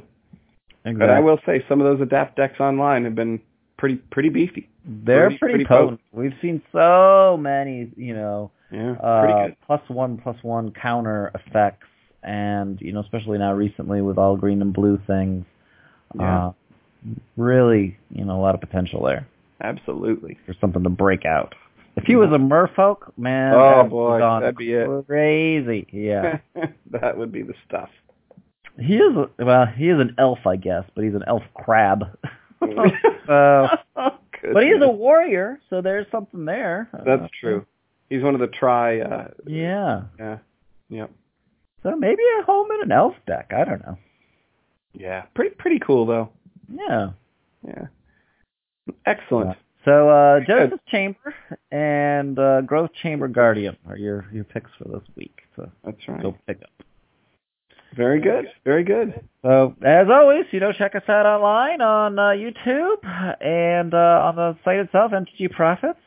[0.85, 0.95] exactly.
[0.95, 3.41] But I will say, some of those adapt decks online have been
[3.79, 4.69] pretty pretty beefy.
[4.85, 6.01] They're pretty- pretty, pretty potent.
[6.13, 9.57] We've seen so many, you know, Yeah, uh, pretty good.
[9.67, 11.89] plus one plus one counter effects,
[12.23, 15.45] and you know, especially now recently with all green and blue things.
[16.15, 16.47] Yeah.
[16.49, 16.53] Uh,
[17.37, 19.27] really, you know, a lot of potential there
[19.63, 20.39] Absolutely.
[20.47, 21.55] for something to break out.
[21.97, 25.07] If he was a merfolk, man, Oh, that would boy, that'd be it.
[25.07, 26.39] Crazy, yeah.
[26.93, 27.91] that would be the stuff.
[28.79, 32.05] he is a, well, he is an elf, I guess, but he's an elf crab.
[33.27, 36.89] so, but he is a warrior, so there's something there.
[36.93, 37.67] That's Uh, true.
[38.09, 39.01] He's one of the try.
[39.01, 40.03] Uh, Yeah.
[40.19, 40.39] Yeah.
[40.91, 41.11] Yep.
[41.83, 43.53] So maybe a home in an elf deck.
[43.57, 43.97] I don't know.
[44.93, 45.23] Yeah.
[45.35, 46.29] Pretty pretty cool though.
[46.73, 47.11] Yeah.
[47.67, 47.87] Yeah.
[49.07, 49.57] Excellent.
[49.85, 50.41] So uh.
[50.47, 51.35] Joseph Chamber
[51.71, 55.41] and uh Growth Chamber Guardian are your your picks for this week.
[55.57, 56.23] So That's right.
[56.23, 56.71] go pick up.
[57.97, 58.47] Very good.
[58.65, 59.21] Very good.
[59.43, 63.05] So as always, you know, check us out online on uh, YouTube
[63.41, 65.99] and uh, on the site itself, MTG Profits.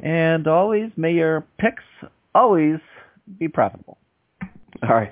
[0.00, 1.82] And always, may your picks
[2.34, 2.78] always
[3.38, 3.98] be profitable.
[4.82, 5.10] All right.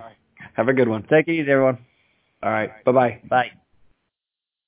[0.55, 1.02] Have a good one.
[1.05, 1.78] Take it easy, everyone.
[2.42, 2.84] All right.
[2.84, 3.20] Bye bye.
[3.28, 3.64] Bye.